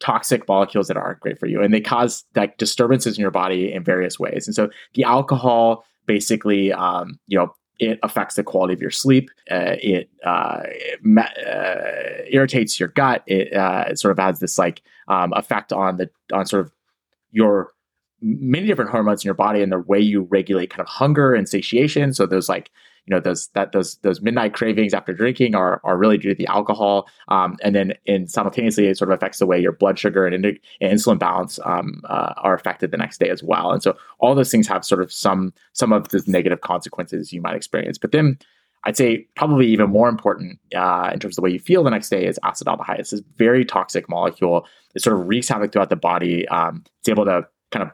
toxic 0.00 0.48
molecules 0.48 0.88
that 0.88 0.96
aren't 0.96 1.20
great 1.20 1.38
for 1.38 1.46
you, 1.46 1.60
and 1.60 1.74
they 1.74 1.80
cause 1.80 2.24
like 2.34 2.56
disturbances 2.56 3.18
in 3.18 3.22
your 3.22 3.30
body 3.30 3.70
in 3.70 3.84
various 3.84 4.18
ways. 4.18 4.46
And 4.46 4.54
so 4.54 4.70
the 4.94 5.04
alcohol 5.04 5.84
basically, 6.06 6.72
um, 6.72 7.18
you 7.26 7.38
know, 7.38 7.54
it 7.78 7.98
affects 8.02 8.36
the 8.36 8.42
quality 8.42 8.72
of 8.74 8.80
your 8.80 8.90
sleep. 8.90 9.30
Uh, 9.50 9.76
it, 9.82 10.08
uh, 10.24 10.62
it 10.64 11.00
uh, 11.46 12.22
irritates 12.30 12.78
your 12.78 12.88
gut. 12.90 13.22
It, 13.26 13.52
uh, 13.52 13.86
it, 13.88 13.98
sort 13.98 14.12
of 14.12 14.18
has 14.18 14.38
this 14.40 14.58
like 14.58 14.82
um, 15.08 15.32
effect 15.34 15.72
on 15.72 15.96
the 15.96 16.10
on 16.32 16.46
sort 16.46 16.66
of 16.66 16.72
your 17.32 17.73
many 18.24 18.66
different 18.66 18.90
hormones 18.90 19.22
in 19.22 19.28
your 19.28 19.34
body 19.34 19.62
and 19.62 19.70
the 19.70 19.78
way 19.78 20.00
you 20.00 20.22
regulate 20.22 20.70
kind 20.70 20.80
of 20.80 20.88
hunger 20.88 21.34
and 21.34 21.48
satiation. 21.48 22.14
So 22.14 22.26
those 22.26 22.48
like 22.48 22.70
you 23.06 23.14
know 23.14 23.20
those 23.20 23.48
that 23.48 23.72
those 23.72 23.96
those 23.96 24.22
midnight 24.22 24.54
cravings 24.54 24.94
after 24.94 25.12
drinking 25.12 25.54
are 25.54 25.78
are 25.84 25.98
really 25.98 26.16
due 26.16 26.30
to 26.30 26.34
the 26.34 26.46
alcohol 26.46 27.06
um, 27.28 27.56
and 27.62 27.74
then 27.74 27.92
in 28.06 28.26
simultaneously 28.26 28.86
it 28.86 28.96
sort 28.96 29.10
of 29.10 29.16
affects 29.16 29.38
the 29.38 29.46
way 29.46 29.60
your 29.60 29.72
blood 29.72 29.98
sugar 29.98 30.26
and, 30.26 30.34
and 30.44 30.58
insulin 30.80 31.18
balance 31.18 31.58
um, 31.64 32.00
uh, 32.08 32.32
are 32.38 32.54
affected 32.54 32.90
the 32.90 32.96
next 32.96 33.18
day 33.18 33.28
as 33.28 33.42
well 33.42 33.72
and 33.72 33.82
so 33.82 33.94
all 34.20 34.34
those 34.34 34.50
things 34.50 34.66
have 34.66 34.86
sort 34.86 35.02
of 35.02 35.12
some 35.12 35.52
some 35.74 35.92
of 35.92 36.08
the 36.08 36.22
negative 36.26 36.62
consequences 36.62 37.30
you 37.30 37.42
might 37.42 37.56
experience 37.56 37.98
but 37.98 38.12
then 38.12 38.38
I'd 38.86 38.96
say 38.96 39.26
probably 39.34 39.66
even 39.68 39.90
more 39.90 40.08
important 40.08 40.58
uh, 40.74 41.10
in 41.12 41.18
terms 41.18 41.32
of 41.32 41.36
the 41.36 41.42
way 41.42 41.50
you 41.50 41.58
feel 41.58 41.82
the 41.82 41.90
next 41.90 42.10
day 42.10 42.26
is 42.26 42.38
acetaldehyde. 42.44 42.98
It's 42.98 43.12
this 43.12 43.22
very 43.38 43.64
toxic 43.64 44.10
molecule. 44.10 44.66
It 44.94 45.00
sort 45.00 45.18
of 45.18 45.26
wreaks 45.26 45.48
havoc 45.48 45.72
throughout 45.72 45.88
the 45.88 45.96
body. 45.96 46.46
Um, 46.48 46.84
it's 47.00 47.08
able 47.08 47.24
to 47.24 47.46
kind 47.72 47.82
of 47.82 47.92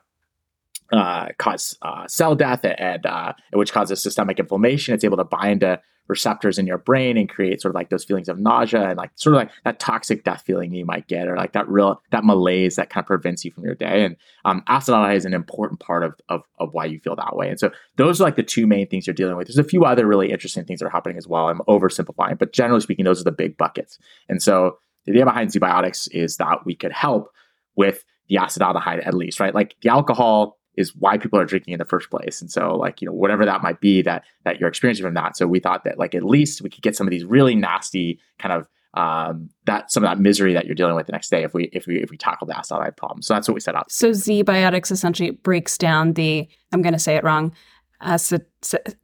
uh, 0.92 1.28
cause 1.38 1.76
uh, 1.82 2.06
cell 2.08 2.34
death 2.34 2.64
and 2.64 3.06
uh, 3.06 3.32
which 3.52 3.72
causes 3.72 4.02
systemic 4.02 4.38
inflammation. 4.38 4.94
It's 4.94 5.04
able 5.04 5.16
to 5.18 5.24
bind 5.24 5.60
to 5.60 5.80
receptors 6.10 6.58
in 6.58 6.66
your 6.66 6.76
brain 6.76 7.16
and 7.16 7.28
create 7.28 7.62
sort 7.62 7.70
of 7.70 7.76
like 7.76 7.88
those 7.88 8.04
feelings 8.04 8.28
of 8.28 8.38
nausea 8.38 8.88
and 8.88 8.98
like 8.98 9.12
sort 9.14 9.34
of 9.34 9.38
like 9.38 9.50
that 9.64 9.78
toxic 9.78 10.24
death 10.24 10.42
feeling 10.44 10.74
you 10.74 10.84
might 10.84 11.06
get 11.06 11.28
or 11.28 11.36
like 11.36 11.52
that 11.52 11.68
real 11.68 12.02
that 12.10 12.24
malaise 12.24 12.74
that 12.74 12.90
kind 12.90 13.04
of 13.04 13.06
prevents 13.06 13.44
you 13.44 13.52
from 13.52 13.64
your 13.64 13.76
day. 13.76 14.04
And 14.04 14.16
um, 14.44 14.62
acetaldehyde 14.68 15.14
is 15.14 15.24
an 15.24 15.34
important 15.34 15.78
part 15.78 16.02
of, 16.02 16.14
of 16.28 16.42
of 16.58 16.74
why 16.74 16.84
you 16.84 16.98
feel 16.98 17.14
that 17.16 17.36
way. 17.36 17.48
And 17.48 17.60
so 17.60 17.70
those 17.96 18.20
are 18.20 18.24
like 18.24 18.36
the 18.36 18.42
two 18.42 18.66
main 18.66 18.88
things 18.88 19.06
you're 19.06 19.14
dealing 19.14 19.36
with. 19.36 19.46
There's 19.46 19.58
a 19.58 19.64
few 19.64 19.84
other 19.84 20.04
really 20.06 20.32
interesting 20.32 20.64
things 20.64 20.80
that 20.80 20.86
are 20.86 20.90
happening 20.90 21.16
as 21.16 21.28
well. 21.28 21.46
I'm 21.46 21.60
oversimplifying, 21.68 22.38
but 22.38 22.52
generally 22.52 22.80
speaking, 22.80 23.04
those 23.04 23.20
are 23.20 23.24
the 23.24 23.32
big 23.32 23.56
buckets. 23.56 23.96
And 24.28 24.42
so 24.42 24.78
the 25.06 25.12
idea 25.12 25.24
behind 25.24 25.50
ZBiotics 25.50 26.08
is 26.12 26.36
that 26.38 26.66
we 26.66 26.74
could 26.74 26.92
help 26.92 27.30
with 27.76 28.04
the 28.28 28.36
acetaldehyde 28.36 29.06
at 29.06 29.14
least, 29.14 29.40
right? 29.40 29.54
Like 29.54 29.76
the 29.82 29.90
alcohol 29.90 30.58
is 30.76 30.94
why 30.96 31.18
people 31.18 31.38
are 31.38 31.44
drinking 31.44 31.72
in 31.72 31.78
the 31.78 31.84
first 31.84 32.10
place. 32.10 32.40
And 32.40 32.50
so 32.50 32.76
like, 32.76 33.00
you 33.00 33.06
know, 33.06 33.12
whatever 33.12 33.44
that 33.44 33.62
might 33.62 33.80
be 33.80 34.02
that 34.02 34.24
that 34.44 34.60
you're 34.60 34.68
experiencing 34.68 35.04
from 35.04 35.14
that. 35.14 35.36
So 35.36 35.46
we 35.46 35.60
thought 35.60 35.84
that 35.84 35.98
like 35.98 36.14
at 36.14 36.22
least 36.24 36.62
we 36.62 36.70
could 36.70 36.82
get 36.82 36.96
some 36.96 37.06
of 37.06 37.10
these 37.10 37.24
really 37.24 37.54
nasty 37.54 38.20
kind 38.38 38.52
of 38.52 38.68
um, 38.94 39.50
that 39.66 39.92
some 39.92 40.02
of 40.02 40.10
that 40.10 40.18
misery 40.20 40.52
that 40.54 40.66
you're 40.66 40.74
dealing 40.74 40.96
with 40.96 41.06
the 41.06 41.12
next 41.12 41.30
day 41.30 41.44
if 41.44 41.54
we 41.54 41.64
if 41.72 41.86
we 41.86 42.02
if 42.02 42.10
we 42.10 42.16
tackle 42.16 42.46
the 42.46 42.54
acetaldehyde 42.54 42.96
problem. 42.96 43.22
So 43.22 43.34
that's 43.34 43.46
what 43.48 43.54
we 43.54 43.60
set 43.60 43.74
out. 43.76 43.90
So 43.90 44.10
ZBiotics 44.10 44.90
essentially 44.90 45.30
breaks 45.30 45.78
down 45.78 46.14
the 46.14 46.48
I'm 46.72 46.82
going 46.82 46.92
to 46.94 46.98
say 46.98 47.16
it 47.16 47.24
wrong 47.24 47.52
acid. 48.00 48.46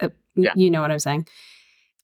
Uh, 0.00 0.08
Yeah. 0.34 0.52
You 0.54 0.70
know 0.70 0.80
what 0.82 0.90
I'm 0.90 0.98
saying? 0.98 1.26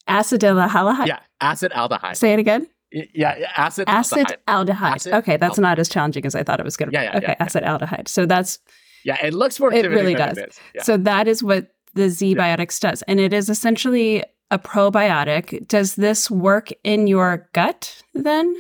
Acetaldehyde. 0.08 1.06
Yeah, 1.06 1.20
acid 1.40 1.72
aldehyde. 1.72 2.16
Say 2.16 2.32
it 2.32 2.38
again. 2.38 2.66
Yeah, 2.92 3.36
yeah, 3.38 3.52
acid 3.56 3.84
Acid 3.88 4.36
aldehyde. 4.46 4.66
aldehyde. 4.66 4.94
Acid 4.96 5.14
okay, 5.14 5.36
that's 5.38 5.58
aldehyde. 5.58 5.62
not 5.62 5.78
as 5.78 5.88
challenging 5.88 6.26
as 6.26 6.34
I 6.34 6.42
thought 6.42 6.60
it 6.60 6.64
was 6.64 6.76
going 6.76 6.88
to 6.88 6.90
be. 6.90 6.94
Yeah, 6.96 7.04
yeah, 7.04 7.16
okay, 7.16 7.26
yeah, 7.28 7.34
yeah. 7.38 7.44
acid 7.44 7.62
aldehyde. 7.64 8.08
So 8.08 8.26
that's 8.26 8.58
Yeah, 9.04 9.24
it 9.24 9.34
looks 9.34 9.58
more 9.58 9.72
It 9.72 9.88
really 9.90 10.14
does. 10.14 10.38
Yeah. 10.74 10.82
so 10.82 10.96
that 10.96 11.28
is 11.28 11.42
what 11.42 11.68
the 11.94 12.02
ZBiotics 12.02 12.80
does, 12.80 13.02
and 13.02 13.20
it 13.20 13.32
is 13.32 13.48
essentially 13.48 14.24
a 14.50 14.58
probiotic. 14.58 15.66
Does 15.68 15.94
this 15.96 16.30
work 16.30 16.68
in 16.84 17.06
your 17.06 17.48
gut 17.52 18.02
then? 18.14 18.54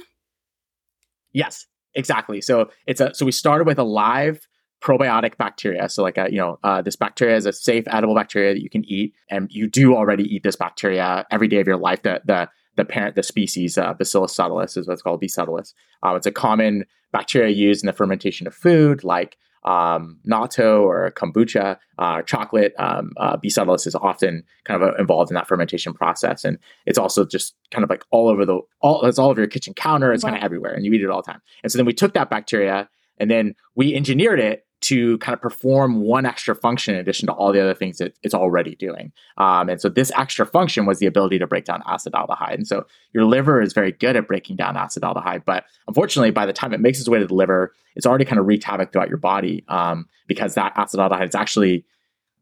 Yes, 1.32 1.66
exactly. 1.94 2.40
So 2.40 2.70
it's 2.86 3.00
a 3.00 3.14
so 3.14 3.24
we 3.24 3.32
started 3.32 3.66
with 3.66 3.78
a 3.78 3.84
live 3.84 4.46
probiotic 4.82 5.36
bacteria. 5.36 5.88
So 5.88 6.02
like 6.02 6.18
a 6.18 6.28
you 6.30 6.38
know 6.38 6.58
uh, 6.64 6.82
this 6.82 6.96
bacteria 6.96 7.36
is 7.36 7.46
a 7.46 7.52
safe 7.52 7.84
edible 7.86 8.14
bacteria 8.14 8.54
that 8.54 8.62
you 8.62 8.70
can 8.70 8.84
eat, 8.86 9.14
and 9.30 9.48
you 9.50 9.68
do 9.68 9.94
already 9.94 10.24
eat 10.24 10.42
this 10.42 10.56
bacteria 10.56 11.26
every 11.30 11.48
day 11.48 11.60
of 11.60 11.66
your 11.66 11.76
life. 11.76 12.02
The 12.02 12.20
the 12.24 12.48
the 12.76 12.84
parent 12.84 13.14
the 13.14 13.22
species 13.22 13.78
uh, 13.78 13.94
Bacillus 13.94 14.36
subtilis 14.36 14.76
is 14.76 14.88
what's 14.88 15.02
called 15.02 15.20
B 15.20 15.26
subtilis. 15.26 15.74
Uh, 16.02 16.14
it's 16.14 16.26
a 16.26 16.32
common 16.32 16.84
bacteria 17.12 17.54
used 17.54 17.82
in 17.82 17.86
the 17.86 17.92
fermentation 17.92 18.46
of 18.46 18.54
food, 18.54 19.04
like 19.04 19.36
um, 19.64 20.18
natto 20.26 20.82
or 20.82 21.10
kombucha, 21.12 21.78
uh, 21.98 22.22
chocolate. 22.22 22.74
Um, 22.78 23.12
uh, 23.16 23.36
B 23.36 23.48
subtilis 23.48 23.86
is 23.86 23.94
often 23.94 24.44
kind 24.64 24.82
of 24.82 24.88
uh, 24.88 24.94
involved 24.96 25.30
in 25.30 25.34
that 25.34 25.48
fermentation 25.48 25.94
process, 25.94 26.44
and 26.44 26.58
it's 26.86 26.98
also 26.98 27.24
just 27.24 27.54
kind 27.70 27.84
of 27.84 27.90
like 27.90 28.04
all 28.10 28.28
over 28.28 28.44
the 28.44 28.60
all. 28.80 29.04
It's 29.04 29.18
all 29.18 29.30
over 29.30 29.40
your 29.40 29.48
kitchen 29.48 29.74
counter. 29.74 30.12
It's 30.12 30.24
kind 30.24 30.36
of 30.36 30.42
everywhere, 30.42 30.72
and 30.72 30.84
you 30.84 30.92
eat 30.92 31.02
it 31.02 31.10
all 31.10 31.22
the 31.22 31.30
time. 31.30 31.42
And 31.62 31.70
so 31.70 31.78
then 31.78 31.86
we 31.86 31.92
took 31.92 32.14
that 32.14 32.30
bacteria 32.30 32.88
and 33.18 33.30
then 33.30 33.54
we 33.74 33.94
engineered 33.94 34.40
it 34.40 34.66
to 34.82 35.16
kind 35.18 35.32
of 35.32 35.40
perform 35.40 36.00
one 36.00 36.26
extra 36.26 36.54
function 36.54 36.94
in 36.94 37.00
addition 37.00 37.26
to 37.26 37.32
all 37.32 37.52
the 37.52 37.60
other 37.60 37.74
things 37.74 37.98
that 37.98 38.14
it's 38.22 38.34
already 38.34 38.74
doing. 38.74 39.12
Um, 39.38 39.68
and 39.68 39.80
so 39.80 39.88
this 39.88 40.10
extra 40.16 40.44
function 40.44 40.86
was 40.86 40.98
the 40.98 41.06
ability 41.06 41.38
to 41.38 41.46
break 41.46 41.64
down 41.64 41.82
acetaldehyde. 41.82 42.54
And 42.54 42.66
so 42.66 42.84
your 43.12 43.24
liver 43.24 43.62
is 43.62 43.72
very 43.72 43.92
good 43.92 44.16
at 44.16 44.26
breaking 44.26 44.56
down 44.56 44.74
acetaldehyde, 44.74 45.44
but 45.44 45.64
unfortunately, 45.88 46.32
by 46.32 46.46
the 46.46 46.52
time 46.52 46.72
it 46.72 46.80
makes 46.80 46.98
its 46.98 47.08
way 47.08 47.18
to 47.18 47.26
the 47.26 47.34
liver, 47.34 47.72
it's 47.94 48.06
already 48.06 48.24
kind 48.24 48.38
of 48.38 48.46
wreaked 48.46 48.64
havoc 48.64 48.92
throughout 48.92 49.08
your 49.08 49.18
body 49.18 49.64
um, 49.68 50.08
because 50.26 50.54
that 50.54 50.74
acetaldehyde 50.74 51.28
is 51.28 51.34
actually 51.34 51.84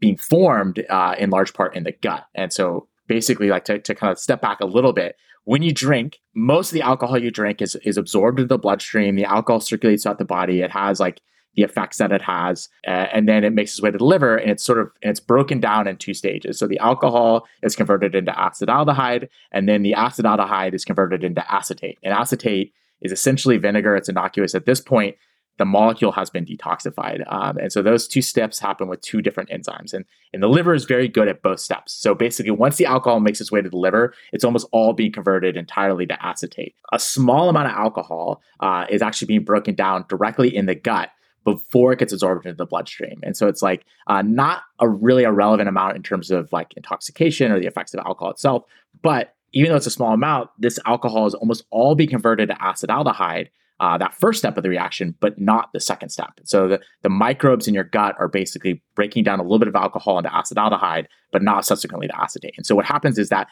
being 0.00 0.16
formed 0.16 0.84
uh, 0.88 1.14
in 1.18 1.30
large 1.30 1.52
part 1.52 1.76
in 1.76 1.84
the 1.84 1.92
gut. 1.92 2.26
And 2.34 2.52
so 2.52 2.88
basically, 3.06 3.48
like 3.48 3.64
to, 3.66 3.78
to 3.78 3.94
kind 3.94 4.10
of 4.10 4.18
step 4.18 4.40
back 4.40 4.60
a 4.60 4.66
little 4.66 4.92
bit, 4.92 5.16
when 5.44 5.62
you 5.62 5.72
drink, 5.72 6.20
most 6.34 6.70
of 6.70 6.74
the 6.74 6.82
alcohol 6.82 7.18
you 7.18 7.30
drink 7.30 7.60
is, 7.60 7.76
is 7.76 7.96
absorbed 7.96 8.38
into 8.38 8.48
the 8.48 8.58
bloodstream. 8.58 9.16
The 9.16 9.24
alcohol 9.24 9.60
circulates 9.60 10.04
throughout 10.04 10.18
the 10.18 10.24
body. 10.24 10.60
It 10.60 10.70
has 10.70 11.00
like 11.00 11.20
the 11.56 11.62
effects 11.62 11.98
that 11.98 12.12
it 12.12 12.22
has, 12.22 12.68
uh, 12.86 13.06
and 13.12 13.28
then 13.28 13.44
it 13.44 13.52
makes 13.52 13.72
its 13.72 13.82
way 13.82 13.90
to 13.90 13.98
the 13.98 14.04
liver, 14.04 14.36
and 14.36 14.50
it's 14.50 14.62
sort 14.62 14.78
of 14.78 14.90
and 15.02 15.10
it's 15.10 15.20
broken 15.20 15.60
down 15.60 15.86
in 15.86 15.96
two 15.96 16.14
stages. 16.14 16.58
So 16.58 16.66
the 16.66 16.78
alcohol 16.78 17.46
is 17.62 17.76
converted 17.76 18.14
into 18.14 18.32
acetaldehyde, 18.32 19.28
and 19.52 19.68
then 19.68 19.82
the 19.82 19.94
acetaldehyde 19.96 20.74
is 20.74 20.84
converted 20.84 21.24
into 21.24 21.52
acetate. 21.52 21.98
And 22.02 22.14
acetate 22.14 22.72
is 23.00 23.12
essentially 23.12 23.56
vinegar. 23.56 23.96
It's 23.96 24.08
innocuous 24.08 24.54
at 24.54 24.66
this 24.66 24.80
point. 24.80 25.16
The 25.58 25.64
molecule 25.66 26.12
has 26.12 26.30
been 26.30 26.46
detoxified, 26.46 27.30
um, 27.30 27.58
and 27.58 27.70
so 27.70 27.82
those 27.82 28.08
two 28.08 28.22
steps 28.22 28.58
happen 28.58 28.88
with 28.88 29.02
two 29.02 29.20
different 29.20 29.50
enzymes. 29.50 29.92
And 29.92 30.06
and 30.32 30.42
the 30.42 30.48
liver 30.48 30.72
is 30.72 30.84
very 30.84 31.08
good 31.08 31.28
at 31.28 31.42
both 31.42 31.60
steps. 31.60 31.92
So 31.92 32.14
basically, 32.14 32.52
once 32.52 32.76
the 32.76 32.86
alcohol 32.86 33.20
makes 33.20 33.40
its 33.40 33.52
way 33.52 33.60
to 33.60 33.68
the 33.68 33.76
liver, 33.76 34.14
it's 34.32 34.44
almost 34.44 34.68
all 34.72 34.92
being 34.92 35.12
converted 35.12 35.56
entirely 35.56 36.06
to 36.06 36.24
acetate. 36.24 36.76
A 36.92 36.98
small 36.98 37.50
amount 37.50 37.66
of 37.66 37.74
alcohol 37.74 38.40
uh, 38.60 38.86
is 38.88 39.02
actually 39.02 39.26
being 39.26 39.44
broken 39.44 39.74
down 39.74 40.06
directly 40.08 40.54
in 40.54 40.64
the 40.64 40.74
gut 40.74 41.10
before 41.44 41.92
it 41.92 41.98
gets 41.98 42.12
absorbed 42.12 42.46
into 42.46 42.56
the 42.56 42.66
bloodstream. 42.66 43.20
And 43.22 43.36
so 43.36 43.48
it's 43.48 43.62
like 43.62 43.84
uh, 44.06 44.22
not 44.22 44.62
a 44.78 44.88
really 44.88 45.24
a 45.24 45.32
relevant 45.32 45.68
amount 45.68 45.96
in 45.96 46.02
terms 46.02 46.30
of 46.30 46.52
like 46.52 46.74
intoxication 46.76 47.50
or 47.50 47.58
the 47.58 47.66
effects 47.66 47.94
of 47.94 48.00
alcohol 48.00 48.30
itself. 48.30 48.64
But 49.02 49.34
even 49.52 49.70
though 49.70 49.76
it's 49.76 49.86
a 49.86 49.90
small 49.90 50.12
amount, 50.12 50.50
this 50.58 50.78
alcohol 50.86 51.26
is 51.26 51.34
almost 51.34 51.64
all 51.70 51.94
being 51.94 52.10
converted 52.10 52.48
to 52.48 52.54
acetaldehyde. 52.56 53.48
Uh, 53.80 53.96
that 53.96 54.12
first 54.12 54.38
step 54.38 54.58
of 54.58 54.62
the 54.62 54.68
reaction, 54.68 55.14
but 55.20 55.40
not 55.40 55.72
the 55.72 55.80
second 55.80 56.10
step. 56.10 56.38
So 56.44 56.68
the, 56.68 56.80
the 57.00 57.08
microbes 57.08 57.66
in 57.66 57.72
your 57.72 57.84
gut 57.84 58.14
are 58.18 58.28
basically 58.28 58.82
breaking 58.94 59.24
down 59.24 59.40
a 59.40 59.42
little 59.42 59.58
bit 59.58 59.68
of 59.68 59.74
alcohol 59.74 60.18
into 60.18 60.28
acetaldehyde, 60.28 61.06
but 61.32 61.42
not 61.42 61.64
subsequently 61.64 62.06
to 62.06 62.20
acetate. 62.20 62.52
And 62.58 62.66
so 62.66 62.74
what 62.74 62.84
happens 62.84 63.16
is 63.18 63.30
that 63.30 63.48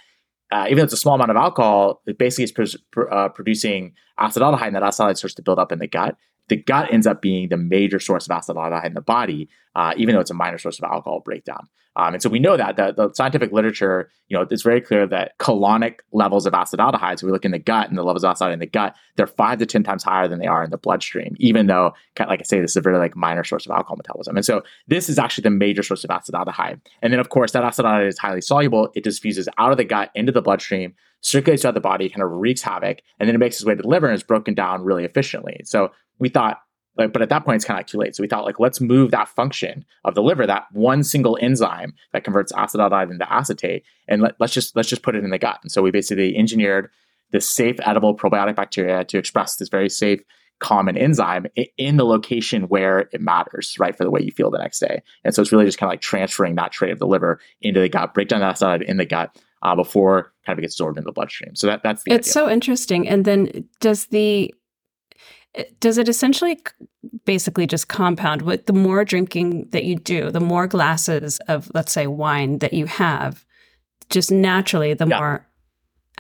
uh, 0.50 0.64
even 0.66 0.78
though 0.78 0.85
it's 0.85 0.92
a 0.92 0.99
small 0.99 1.14
amount 1.14 1.30
of 1.30 1.37
alcohol, 1.37 2.02
it 2.07 2.18
basically 2.18 2.45
is 2.45 2.52
pr- 2.52 2.78
pr- 2.90 3.11
uh, 3.11 3.28
producing 3.30 3.95
acetaldehyde, 4.18 4.66
and 4.66 4.76
that 4.76 4.83
acetaldehyde 4.83 5.16
starts 5.16 5.35
to 5.35 5.42
build 5.42 5.59
up 5.59 5.73
in 5.73 5.78
the 5.78 5.87
gut. 5.87 6.16
The 6.49 6.57
gut 6.57 6.93
ends 6.93 7.07
up 7.07 7.23
being 7.23 7.49
the 7.49 7.57
major 7.57 8.00
source 8.00 8.28
of 8.28 8.37
acetaldehyde 8.37 8.87
in 8.87 8.95
the 8.95 9.00
body, 9.00 9.49
uh, 9.75 9.93
even 9.97 10.14
though 10.14 10.21
it's 10.21 10.31
a 10.31 10.35
minor 10.35 10.59
source 10.59 10.78
of 10.78 10.85
alcohol 10.85 11.21
breakdown. 11.21 11.69
Um, 11.99 12.14
and 12.14 12.23
so 12.23 12.31
we 12.31 12.38
know 12.38 12.57
that 12.57 12.76
the, 12.76 12.93
the 12.93 13.12
scientific 13.12 13.50
literature, 13.50 14.09
you 14.28 14.37
know, 14.37 14.47
it's 14.49 14.62
very 14.62 14.81
clear 14.81 15.05
that 15.09 15.37
colonic 15.38 15.99
levels 16.12 16.47
of 16.47 16.52
acetaldehyde, 16.52 17.19
so 17.19 17.26
we 17.26 17.33
look 17.33 17.45
in 17.45 17.50
the 17.50 17.59
gut 17.59 17.88
and 17.88 17.99
the 17.99 18.05
levels 18.05 18.23
of 18.23 18.33
acetaldehyde 18.33 18.52
in 18.52 18.59
the 18.61 18.67
gut, 18.67 18.95
they're 19.17 19.26
five 19.26 19.59
to 19.59 19.67
10 19.67 19.83
times 19.83 20.05
higher 20.05 20.28
than 20.28 20.38
they 20.38 20.47
are 20.47 20.62
in 20.62 20.71
the 20.71 20.78
bloodstream, 20.78 21.35
even 21.38 21.67
though, 21.67 21.93
like 22.21 22.40
I 22.40 22.45
say, 22.45 22.61
this 22.61 22.71
is 22.71 22.76
a 22.76 22.81
very 22.81 22.99
like 22.99 23.17
minor 23.17 23.43
source 23.43 23.67
of 23.67 23.73
alcohol 23.73 23.97
metabolism. 23.97 24.37
And 24.37 24.47
so 24.47 24.62
this 24.87 25.09
is 25.09 25.19
actually 25.19 25.43
the 25.43 25.50
major 25.50 25.83
source 25.83 26.05
of 26.05 26.11
acetaldehyde. 26.11 26.81
And 27.02 27.12
then, 27.12 27.19
of 27.19 27.31
course, 27.31 27.50
that 27.52 27.64
acetaldehyde 27.64 28.07
is 28.07 28.19
highly 28.19 28.43
soluble. 28.43 28.93
It 28.95 29.02
diffuses 29.02 29.49
out 29.59 29.73
of 29.73 29.76
the 29.76 29.85
gut 29.85 30.11
into 30.14 30.31
the 30.31 30.43
bloodstream, 30.43 30.95
circulates 31.21 31.62
throughout 31.62 31.75
the 31.75 31.81
body, 31.81 32.09
kind 32.09 32.23
of 32.23 32.31
wreaks 32.31 32.62
havoc, 32.62 32.99
and 33.19 33.28
then 33.28 33.35
it 33.35 33.38
makes 33.38 33.57
its 33.57 33.64
way 33.64 33.75
to 33.75 33.83
the 33.83 33.88
liver 33.88 34.07
and 34.07 34.14
is 34.14 34.23
broken 34.23 34.55
down 34.55 34.85
really 34.85 35.05
efficiently. 35.05 35.62
So 35.64 35.90
we 36.18 36.28
thought, 36.28 36.58
like, 36.96 37.12
but 37.12 37.22
at 37.22 37.28
that 37.28 37.44
point, 37.44 37.56
it's 37.56 37.64
kind 37.64 37.76
of 37.76 37.80
like 37.80 37.87
too 37.87 37.98
late. 37.98 38.16
So 38.16 38.22
we 38.22 38.28
thought, 38.28 38.44
like, 38.44 38.58
let's 38.58 38.80
move 38.80 39.12
that 39.12 39.28
function 39.28 39.84
of 40.04 40.14
the 40.14 40.22
liver, 40.22 40.46
that 40.46 40.64
one 40.72 41.04
single 41.04 41.38
enzyme 41.40 41.94
that 42.12 42.25
converts 42.25 42.52
acetaldehyde 42.52 43.10
into 43.10 43.32
acetate, 43.32 43.84
and 44.08 44.20
let, 44.22 44.34
let's 44.40 44.52
just 44.52 44.75
let's 44.75 44.88
just 44.88 45.02
put 45.02 45.14
it 45.14 45.22
in 45.22 45.30
the 45.30 45.38
gut. 45.38 45.58
And 45.62 45.70
so 45.70 45.82
we 45.82 45.90
basically 45.90 46.37
engineered 46.37 46.90
this 47.30 47.48
safe 47.48 47.76
edible 47.82 48.16
probiotic 48.16 48.56
bacteria 48.56 49.04
to 49.04 49.18
express 49.18 49.56
this 49.56 49.68
very 49.68 49.88
safe 49.88 50.20
common 50.60 50.96
enzyme 50.96 51.46
in 51.76 51.98
the 51.98 52.04
location 52.04 52.64
where 52.64 53.08
it 53.12 53.20
matters, 53.20 53.76
right, 53.78 53.96
for 53.96 54.02
the 54.02 54.10
way 54.10 54.20
you 54.20 54.32
feel 54.32 54.50
the 54.50 54.58
next 54.58 54.80
day. 54.80 55.02
And 55.22 55.32
so 55.32 55.40
it's 55.40 55.52
really 55.52 55.66
just 55.66 55.78
kind 55.78 55.88
of 55.88 55.92
like 55.92 56.00
transferring 56.00 56.56
that 56.56 56.72
trait 56.72 56.90
of 56.90 56.98
the 56.98 57.06
liver 57.06 57.38
into 57.60 57.78
the 57.78 57.88
gut, 57.88 58.12
break 58.12 58.26
down 58.26 58.40
that 58.40 58.56
acetaldehyde 58.56 58.82
in 58.82 58.96
the 58.96 59.04
gut 59.04 59.37
uh, 59.62 59.76
before 59.76 60.32
kind 60.44 60.54
of 60.54 60.58
it 60.58 60.62
gets 60.62 60.75
absorbed 60.75 60.98
into 60.98 61.06
the 61.06 61.12
bloodstream. 61.12 61.54
So 61.54 61.68
that 61.68 61.84
that's 61.84 62.02
the 62.02 62.12
It's 62.12 62.26
idea. 62.26 62.32
so 62.32 62.50
interesting. 62.50 63.08
And 63.08 63.25
then 63.25 63.68
does 63.78 64.06
the 64.06 64.52
does 65.81 65.99
it 65.99 66.09
essentially 66.09 66.59
basically 67.25 67.67
just 67.67 67.88
compound 67.88 68.43
with 68.43 68.67
the 68.67 68.73
more 68.73 69.05
drinking 69.05 69.69
that 69.71 69.85
you 69.85 69.97
do, 69.97 70.31
the 70.31 70.40
more 70.40 70.67
glasses 70.67 71.38
of 71.49 71.71
let's 71.75 71.93
say 71.93 72.07
wine 72.07 72.59
that 72.59 72.73
you 72.73 72.87
have, 72.87 73.45
just 74.11 74.31
naturally 74.31 74.95
the 74.95 75.07
Yeah. 75.07 75.19
more 75.19 75.47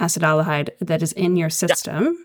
acetaldehyde 0.00 0.70
that 0.80 1.02
is 1.02 1.12
in 1.12 1.36
your 1.36 1.50
system. 1.50 2.16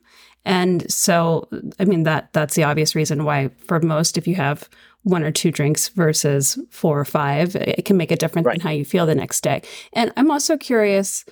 And 0.45 0.91
so 0.91 1.47
I 1.79 1.85
mean 1.85 2.03
that 2.03 2.31
that's 2.33 2.55
the 2.55 2.63
obvious 2.63 2.95
reason 2.95 3.23
why 3.23 3.49
for 3.67 3.79
most 3.79 4.17
if 4.17 4.27
you 4.27 4.35
have 4.35 4.69
one 5.03 5.23
or 5.23 5.31
two 5.31 5.51
drinks 5.51 5.89
versus 5.89 6.57
four 6.69 6.99
or 6.99 7.05
five, 7.05 7.55
it 7.55 7.83
can 7.85 7.97
make 7.97 8.11
a 8.11 8.15
difference 8.15 8.45
Right. 8.45 8.55
in 8.55 8.61
how 8.61 8.69
you 8.69 8.85
feel 8.85 9.05
the 9.05 9.15
next 9.15 9.41
day. 9.41 9.61
And 9.93 10.11
I'm 10.17 10.31
also 10.31 10.57
curious 10.57 11.25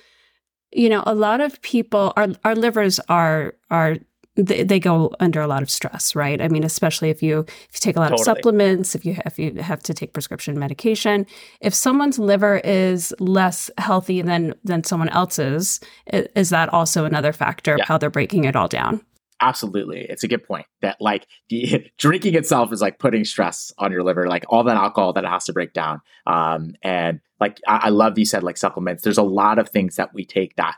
you 0.74 0.88
know 0.88 1.02
a 1.06 1.14
lot 1.14 1.40
of 1.40 1.60
people 1.62 2.12
our 2.16 2.28
our 2.44 2.54
livers 2.54 2.98
are 3.08 3.54
are 3.70 3.96
they, 4.36 4.62
they 4.62 4.80
go 4.80 5.12
under 5.20 5.40
a 5.40 5.46
lot 5.46 5.62
of 5.62 5.70
stress 5.70 6.14
right 6.14 6.40
i 6.40 6.48
mean 6.48 6.64
especially 6.64 7.10
if 7.10 7.22
you 7.22 7.40
if 7.40 7.68
you 7.74 7.80
take 7.80 7.96
a 7.96 8.00
lot 8.00 8.12
of 8.12 8.18
supplements 8.20 8.94
if 8.94 9.04
you 9.04 9.16
if 9.26 9.38
you 9.38 9.54
have 9.60 9.82
to 9.82 9.92
take 9.92 10.12
prescription 10.12 10.58
medication 10.58 11.26
if 11.60 11.74
someone's 11.74 12.18
liver 12.18 12.58
is 12.64 13.14
less 13.18 13.70
healthy 13.78 14.22
than 14.22 14.54
than 14.64 14.82
someone 14.84 15.08
else's 15.10 15.80
is 16.12 16.50
that 16.50 16.68
also 16.70 17.04
another 17.04 17.32
factor 17.32 17.76
Yeah. 17.76 17.82
of 17.82 17.88
how 17.88 17.98
they're 17.98 18.10
breaking 18.10 18.44
it 18.44 18.56
all 18.56 18.68
down 18.68 19.00
Absolutely. 19.44 20.02
It's 20.08 20.22
a 20.22 20.28
good 20.28 20.44
point 20.44 20.66
that 20.82 20.96
like 21.00 21.26
the 21.48 21.84
drinking 21.98 22.36
itself 22.36 22.72
is 22.72 22.80
like 22.80 23.00
putting 23.00 23.24
stress 23.24 23.72
on 23.76 23.90
your 23.90 24.04
liver, 24.04 24.28
like 24.28 24.44
all 24.48 24.62
that 24.62 24.76
alcohol 24.76 25.12
that 25.14 25.24
it 25.24 25.28
has 25.28 25.46
to 25.46 25.52
break 25.52 25.72
down. 25.72 26.00
Um, 26.28 26.74
and 26.80 27.18
like 27.40 27.58
I, 27.66 27.80
I 27.84 27.88
love 27.88 28.16
you 28.16 28.24
said 28.24 28.44
like 28.44 28.56
supplements. 28.56 29.02
There's 29.02 29.18
a 29.18 29.24
lot 29.24 29.58
of 29.58 29.68
things 29.68 29.96
that 29.96 30.14
we 30.14 30.24
take 30.24 30.54
that 30.56 30.76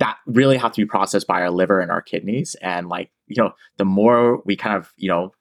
that 0.00 0.16
really 0.26 0.56
have 0.56 0.72
to 0.72 0.80
be 0.82 0.86
processed 0.86 1.26
by 1.26 1.40
our 1.42 1.50
liver 1.50 1.78
and 1.80 1.90
our 1.90 2.02
kidneys. 2.02 2.56
And 2.62 2.88
like, 2.88 3.10
you 3.28 3.40
know, 3.42 3.52
the 3.76 3.84
more 3.84 4.42
we 4.44 4.56
kind 4.56 4.76
of, 4.76 4.92
you 4.96 5.08
know, 5.08 5.32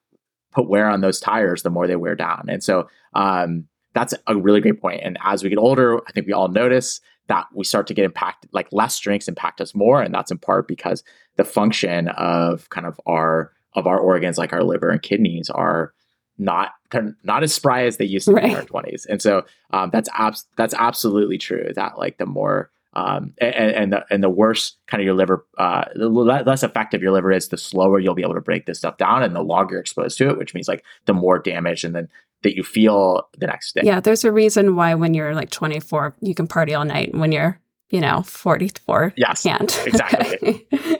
put 0.51 0.69
wear 0.69 0.87
on 0.89 1.01
those 1.01 1.19
tires, 1.19 1.63
the 1.63 1.69
more 1.69 1.87
they 1.87 1.95
wear 1.95 2.15
down. 2.15 2.45
And 2.47 2.63
so 2.63 2.87
um 3.13 3.65
that's 3.95 4.13
a 4.27 4.35
really 4.37 4.61
great 4.61 4.79
point. 4.79 5.01
And 5.03 5.17
as 5.23 5.43
we 5.43 5.49
get 5.49 5.57
older, 5.57 5.99
I 6.07 6.11
think 6.11 6.27
we 6.27 6.33
all 6.33 6.47
notice 6.47 7.01
that 7.27 7.47
we 7.55 7.63
start 7.63 7.87
to 7.87 7.93
get 7.95 8.05
impacted, 8.05 8.49
like 8.53 8.67
less 8.71 8.99
drinks 8.99 9.27
impact 9.27 9.59
us 9.61 9.73
more. 9.73 10.01
And 10.01 10.13
that's 10.13 10.29
in 10.31 10.37
part 10.37 10.67
because 10.67 11.03
the 11.37 11.43
function 11.43 12.07
of 12.09 12.69
kind 12.69 12.85
of 12.85 12.99
our 13.07 13.51
of 13.73 13.87
our 13.87 13.97
organs 13.99 14.37
like 14.37 14.51
our 14.53 14.63
liver 14.63 14.89
and 14.89 15.01
kidneys 15.01 15.49
are 15.49 15.93
not 16.37 16.71
they're 16.91 17.15
not 17.23 17.43
as 17.43 17.53
spry 17.53 17.83
as 17.85 17.97
they 17.97 18.05
used 18.05 18.25
to 18.27 18.33
be 18.33 18.41
in 18.41 18.53
Right. 18.53 18.55
our 18.57 18.63
20s 18.83 19.05
and 19.09 19.21
so 19.21 19.43
um, 19.71 19.89
that's 19.91 20.09
abs- 20.13 20.45
that's 20.57 20.73
absolutely 20.73 21.37
true 21.37 21.69
that 21.75 21.97
like 21.97 22.17
the 22.17 22.25
more 22.25 22.71
Um, 22.99 23.33
and, 23.39 23.53
and 23.55 23.93
the 23.93 24.05
and 24.09 24.23
the 24.23 24.29
worse 24.29 24.75
kind 24.87 24.99
of 25.01 25.05
your 25.05 25.13
liver, 25.13 25.45
uh, 25.57 25.85
the 25.95 26.09
less 26.09 26.63
effective 26.63 27.01
your 27.01 27.11
liver 27.11 27.31
is, 27.31 27.47
the 27.47 27.57
slower 27.57 27.99
you'll 27.99 28.15
be 28.15 28.23
able 28.23 28.33
to 28.33 28.41
break 28.41 28.65
this 28.65 28.79
stuff 28.79 28.97
down, 28.97 29.23
and 29.23 29.35
the 29.35 29.41
longer 29.41 29.75
you're 29.75 29.81
exposed 29.81 30.17
to 30.17 30.29
it, 30.29 30.37
which 30.37 30.53
means 30.53 30.67
like 30.67 30.83
the 31.05 31.13
more 31.13 31.39
damage, 31.39 31.83
and 31.83 31.95
then 31.95 32.09
that 32.43 32.55
you 32.55 32.63
feel 32.63 33.27
the 33.37 33.47
next 33.47 33.75
day. 33.75 33.81
Yeah, 33.83 33.99
there's 33.99 34.23
a 34.23 34.31
reason 34.31 34.75
why 34.75 34.95
when 34.95 35.13
you're 35.13 35.35
like 35.35 35.49
24, 35.49 36.15
you 36.21 36.33
can 36.33 36.47
party 36.47 36.73
all 36.73 36.85
night. 36.85 37.11
And 37.11 37.19
when 37.19 37.31
you're, 37.31 37.59
you 37.89 37.99
know, 37.99 38.21
44, 38.23 39.13
yes, 39.17 39.43
can't. 39.43 39.81
Exactly. 39.85 40.67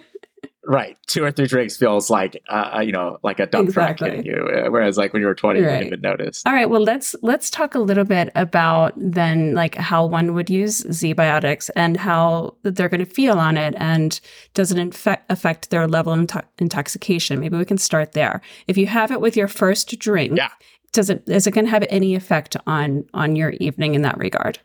right. 0.70 0.98
Two 1.08 1.24
or 1.24 1.32
three 1.32 1.48
drinks 1.48 1.76
feels 1.76 2.10
like, 2.10 2.42
uh, 2.50 2.76
uh, 2.76 2.80
you 2.80 2.92
know, 2.92 3.18
like 3.24 3.40
a 3.40 3.46
dump 3.46 3.68
exactly. 3.68 4.08
truck 4.08 4.18
hitting 4.18 4.32
you. 4.32 4.48
Uh, 4.48 4.70
whereas 4.70 4.98
like 4.98 5.12
when 5.12 5.22
you 5.22 5.28
were 5.28 5.36
20, 5.36 5.60
right. 5.60 5.66
you 5.66 5.72
didn't 5.72 5.88
even 5.88 6.02
notice. 6.02 6.44
All 6.46 6.54
right. 6.54 6.70
Well, 6.70 6.84
let's, 6.84 7.16
let's 7.22 7.50
talk 7.50 7.76
a 7.76 7.80
little 7.80 8.06
bit 8.06 8.32
about 8.36 8.94
then 8.96 9.54
like 9.54 9.76
how 9.76 10.06
one 10.06 10.34
would 10.34 10.50
use 10.50 10.84
ZBiotics 10.84 11.70
and 11.76 11.98
how 11.98 12.56
they're 12.64 12.90
going 12.90 13.06
to 13.06 13.12
feel 13.12 13.40
on 13.40 13.58
it. 13.58 13.74
And 13.78 14.20
does 14.54 14.72
it 14.72 14.78
infect, 14.78 15.30
affect 15.30 15.72
their 15.72 15.88
level 15.88 16.14
of 16.14 16.20
into- 16.20 16.46
intoxication? 16.60 17.40
Maybe 17.40 17.58
we 17.58 17.66
can 17.66 17.78
start 17.78 18.14
there. 18.14 18.42
If 18.68 18.78
you 18.78 18.88
have 18.88 19.12
it 19.12 19.20
with 19.20 19.36
your 19.36 19.48
first 19.48 19.98
drink, 20.00 20.38
yeah 20.38 20.50
does 20.92 21.10
it 21.10 21.24
is 21.28 21.46
it 21.46 21.52
going 21.52 21.66
to 21.66 21.72
have 21.72 21.86
any 21.90 22.16
effect 22.16 22.58
on 22.66 23.06
on 23.14 23.36
your 23.36 23.52
evening 23.60 23.96
in 23.96 24.02
that 24.02 24.18
regard? 24.18 24.60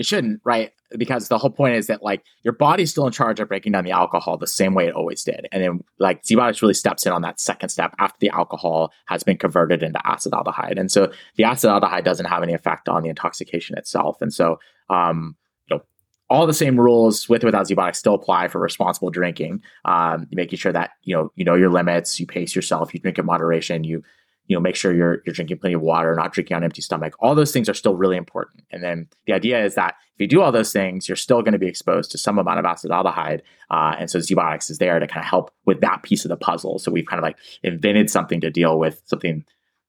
It 0.00 0.06
shouldn't, 0.06 0.40
right? 0.44 0.72
Because 0.96 1.28
the 1.28 1.36
whole 1.36 1.50
point 1.50 1.76
is 1.76 1.88
that 1.88 2.02
like 2.02 2.24
your 2.42 2.54
body's 2.54 2.90
still 2.90 3.06
in 3.06 3.12
charge 3.12 3.38
of 3.38 3.48
breaking 3.48 3.72
down 3.72 3.84
the 3.84 3.90
alcohol 3.90 4.38
the 4.38 4.46
same 4.46 4.72
way 4.72 4.86
it 4.86 4.94
always 4.94 5.22
did. 5.22 5.46
And 5.52 5.62
then 5.62 5.84
like 5.98 6.22
ZBiotics 6.22 6.62
really 6.62 6.72
steps 6.72 7.04
in 7.04 7.12
on 7.12 7.20
that 7.20 7.38
second 7.38 7.68
step 7.68 7.94
after 7.98 8.16
the 8.18 8.30
alcohol 8.30 8.94
has 9.04 9.22
been 9.22 9.36
converted 9.36 9.82
into 9.82 9.98
acetaldehyde. 10.06 10.80
And 10.80 10.90
so 10.90 11.12
the 11.36 11.42
acetaldehyde 11.42 12.02
doesn't 12.02 12.24
have 12.24 12.42
any 12.42 12.54
effect 12.54 12.88
on 12.88 13.02
the 13.02 13.10
intoxication 13.10 13.76
itself. 13.76 14.22
And 14.22 14.32
so 14.32 14.58
um, 14.88 15.36
you 15.68 15.76
know, 15.76 15.82
all 16.30 16.46
the 16.46 16.54
same 16.54 16.80
rules 16.80 17.28
with 17.28 17.44
without 17.44 17.68
ZBiotics 17.68 17.96
still 17.96 18.14
apply 18.14 18.48
for 18.48 18.58
responsible 18.58 19.10
drinking. 19.10 19.62
Um, 19.84 20.28
making 20.32 20.58
sure 20.58 20.72
that 20.72 20.92
you 21.02 21.14
know 21.14 21.30
you 21.36 21.44
know 21.44 21.56
your 21.56 21.70
limits, 21.70 22.18
you 22.18 22.26
pace 22.26 22.56
yourself, 22.56 22.94
you 22.94 23.00
drink 23.00 23.18
in 23.18 23.26
moderation, 23.26 23.84
you 23.84 24.02
you 24.50 24.56
know 24.56 24.60
make 24.60 24.74
sure 24.74 24.92
you're 24.92 25.22
you're 25.24 25.32
drinking 25.32 25.58
plenty 25.58 25.74
of 25.74 25.80
water, 25.80 26.12
not 26.16 26.32
drinking 26.32 26.56
on 26.56 26.64
empty 26.64 26.82
stomach. 26.82 27.14
All 27.20 27.36
those 27.36 27.52
things 27.52 27.68
are 27.68 27.74
still 27.74 27.94
really 27.94 28.16
important. 28.16 28.64
And 28.72 28.82
then 28.82 29.08
the 29.26 29.32
idea 29.32 29.64
is 29.64 29.76
that 29.76 29.94
if 30.14 30.20
you 30.20 30.26
do 30.26 30.42
all 30.42 30.50
those 30.50 30.72
things, 30.72 31.08
you're 31.08 31.14
still 31.14 31.40
going 31.40 31.52
to 31.52 31.58
be 31.58 31.68
exposed 31.68 32.10
to 32.10 32.18
some 32.18 32.36
amount 32.36 32.58
of 32.58 32.64
acetaldehyde, 32.64 33.42
uh, 33.70 33.94
and 33.96 34.10
so 34.10 34.18
ZBiotics 34.18 34.68
is 34.68 34.78
there 34.78 34.98
to 34.98 35.06
kind 35.06 35.24
of 35.24 35.30
help 35.30 35.52
with 35.66 35.80
that 35.82 36.02
piece 36.02 36.24
of 36.24 36.30
the 36.30 36.36
puzzle. 36.36 36.80
So 36.80 36.90
we've 36.90 37.06
kind 37.06 37.20
of 37.20 37.22
like 37.22 37.36
invented 37.62 38.10
something 38.10 38.40
to 38.40 38.50
deal 38.50 38.76
with 38.76 39.00
something 39.04 39.44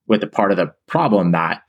with 0.05 0.21
the 0.21 0.27
part 0.27 0.51
of 0.51 0.57
the 0.57 0.71
problem 0.85 1.31
that 1.31 1.63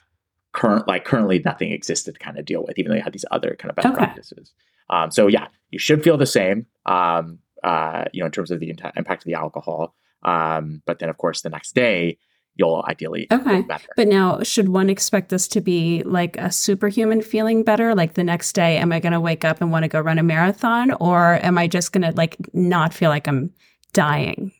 current 0.52 0.86
like 0.86 1.06
currently 1.06 1.38
nothing 1.38 1.72
existed 1.72 2.12
to 2.12 2.20
kind 2.20 2.38
of 2.38 2.44
deal 2.44 2.62
with, 2.62 2.78
even 2.78 2.90
though 2.90 2.96
you 2.96 3.02
had 3.02 3.14
these 3.14 3.24
other 3.30 3.56
kind 3.58 3.70
of 3.70 3.76
best 3.76 3.88
okay. 3.88 3.96
practices. 3.96 4.52
Um, 4.90 5.10
so 5.10 5.28
yeah, 5.28 5.48
you 5.70 5.78
should 5.78 6.04
feel 6.04 6.18
the 6.18 6.26
same. 6.26 6.66
Um, 6.84 7.38
uh, 7.64 8.04
you 8.12 8.20
know, 8.20 8.26
in 8.26 8.32
terms 8.32 8.50
of 8.50 8.60
the 8.60 8.68
impact 8.68 9.22
of 9.22 9.24
the 9.24 9.34
alcohol. 9.34 9.94
Um, 10.24 10.82
but 10.84 10.98
then, 10.98 11.08
of 11.08 11.16
course, 11.16 11.42
the 11.42 11.48
next 11.48 11.74
day, 11.74 12.18
you'll 12.56 12.84
ideally 12.88 13.26
okay. 13.30 13.64
But 13.96 14.08
now, 14.08 14.42
should 14.42 14.68
one 14.68 14.90
expect 14.90 15.30
this 15.30 15.48
to 15.48 15.60
be 15.60 16.02
like 16.04 16.36
a 16.36 16.50
superhuman 16.50 17.22
feeling 17.22 17.62
better? 17.62 17.94
Like 17.94 18.14
the 18.14 18.24
next 18.24 18.52
day, 18.52 18.76
am 18.78 18.92
I 18.92 19.00
going 19.00 19.12
to 19.12 19.20
wake 19.20 19.44
up 19.44 19.60
and 19.60 19.72
want 19.72 19.84
to 19.84 19.88
go 19.88 20.00
run 20.00 20.18
a 20.18 20.22
marathon, 20.22 20.92
or 20.92 21.38
am 21.42 21.58
I 21.58 21.66
just 21.66 21.92
going 21.92 22.02
to 22.02 22.16
like 22.16 22.36
not 22.54 22.92
feel 22.92 23.10
like 23.10 23.26
I'm 23.26 23.52
dying? 23.92 24.52